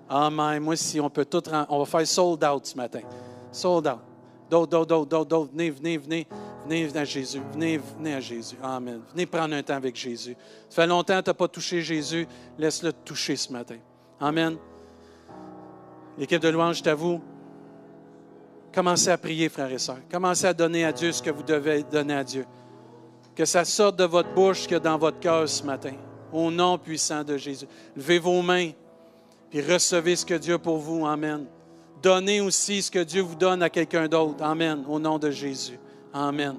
Amen. 0.08 0.62
Moi, 0.62 0.76
si 0.76 0.98
on 0.98 1.10
peut 1.10 1.24
tout. 1.26 1.42
On 1.68 1.78
va 1.78 1.84
faire 1.84 2.06
sold 2.06 2.42
out 2.42 2.64
ce 2.64 2.76
matin. 2.76 3.00
Sold 3.52 3.86
out. 3.86 4.13
D'autres, 4.50 4.70
d'autres, 4.70 5.06
d'autres, 5.06 5.24
d'autres, 5.24 5.50
Venez, 5.52 5.70
venez, 5.70 5.98
venez. 5.98 6.26
Venez, 6.64 6.86
venez 6.86 7.00
à 7.00 7.04
Jésus. 7.04 7.42
Venez, 7.52 7.78
venez 7.78 8.14
à 8.14 8.20
Jésus. 8.20 8.56
Amen. 8.62 9.00
Venez 9.12 9.26
prendre 9.26 9.54
un 9.54 9.62
temps 9.62 9.74
avec 9.74 9.96
Jésus. 9.96 10.36
Ça 10.70 10.82
fait 10.82 10.86
longtemps 10.86 11.18
que 11.18 11.24
tu 11.24 11.30
n'as 11.30 11.34
pas 11.34 11.48
touché 11.48 11.82
Jésus. 11.82 12.26
Laisse-le 12.58 12.92
te 12.92 13.04
toucher 13.04 13.36
ce 13.36 13.52
matin. 13.52 13.76
Amen. 14.18 14.56
L'équipe 16.16 16.40
de 16.40 16.48
louange 16.48 16.80
est 16.80 16.88
à 16.88 16.94
vous. 16.94 17.20
Commencez 18.72 19.10
à 19.10 19.18
prier, 19.18 19.48
frères 19.48 19.70
et 19.70 19.78
sœurs. 19.78 20.00
Commencez 20.10 20.46
à 20.46 20.54
donner 20.54 20.84
à 20.84 20.92
Dieu 20.92 21.12
ce 21.12 21.22
que 21.22 21.30
vous 21.30 21.42
devez 21.42 21.82
donner 21.82 22.14
à 22.14 22.24
Dieu. 22.24 22.46
Que 23.34 23.44
ça 23.44 23.64
sorte 23.64 23.96
de 23.96 24.04
votre 24.04 24.32
bouche 24.32 24.66
que 24.66 24.76
dans 24.76 24.96
votre 24.96 25.20
cœur 25.20 25.48
ce 25.48 25.62
matin. 25.64 25.92
Au 26.32 26.50
nom 26.50 26.78
puissant 26.78 27.22
de 27.22 27.36
Jésus. 27.36 27.66
Levez 27.94 28.18
vos 28.18 28.42
mains 28.42 28.70
et 29.52 29.60
recevez 29.60 30.16
ce 30.16 30.24
que 30.24 30.34
Dieu 30.34 30.54
a 30.54 30.58
pour 30.58 30.78
vous. 30.78 31.06
Amen. 31.06 31.46
Donnez 32.04 32.42
aussi 32.42 32.82
ce 32.82 32.90
que 32.90 32.98
Dieu 32.98 33.22
vous 33.22 33.34
donne 33.34 33.62
à 33.62 33.70
quelqu'un 33.70 34.06
d'autre. 34.06 34.44
Amen. 34.44 34.84
Au 34.86 34.98
nom 34.98 35.18
de 35.18 35.30
Jésus. 35.30 35.78
Amen. 36.12 36.54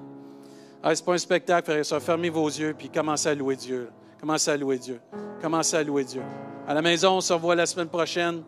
Ah, 0.82 0.92
ce 0.92 1.00
n'est 1.00 1.06
pas 1.06 1.12
un 1.12 1.18
spectacle, 1.18 1.84
frère. 1.84 2.02
Fermez 2.02 2.30
vos 2.30 2.48
yeux 2.48 2.74
puis 2.76 2.90
commencez 2.90 3.28
à 3.28 3.34
louer 3.36 3.54
Dieu. 3.54 3.88
Commencez 4.18 4.50
à 4.50 4.56
louer 4.56 4.76
Dieu. 4.76 5.00
Commencez 5.40 5.76
à 5.76 5.84
louer 5.84 6.02
Dieu. 6.02 6.22
À 6.66 6.74
la 6.74 6.82
maison, 6.82 7.18
on 7.18 7.20
se 7.20 7.32
revoit 7.32 7.54
la 7.54 7.66
semaine 7.66 7.88
prochaine. 7.88 8.42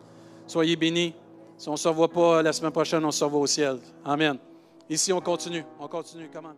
Soyez 0.45 0.75
bénis. 0.75 1.15
Si 1.57 1.69
on 1.69 1.73
ne 1.73 1.77
se 1.77 1.87
revoit 1.87 2.11
pas 2.11 2.41
la 2.41 2.51
semaine 2.51 2.73
prochaine, 2.73 3.05
on 3.05 3.11
se 3.11 3.23
revoit 3.23 3.39
au 3.39 3.47
ciel. 3.47 3.79
Amen. 4.03 4.37
Ici, 4.89 5.13
on 5.13 5.21
continue. 5.21 5.63
On 5.79 5.87
continue. 5.87 6.29
Comment? 6.33 6.53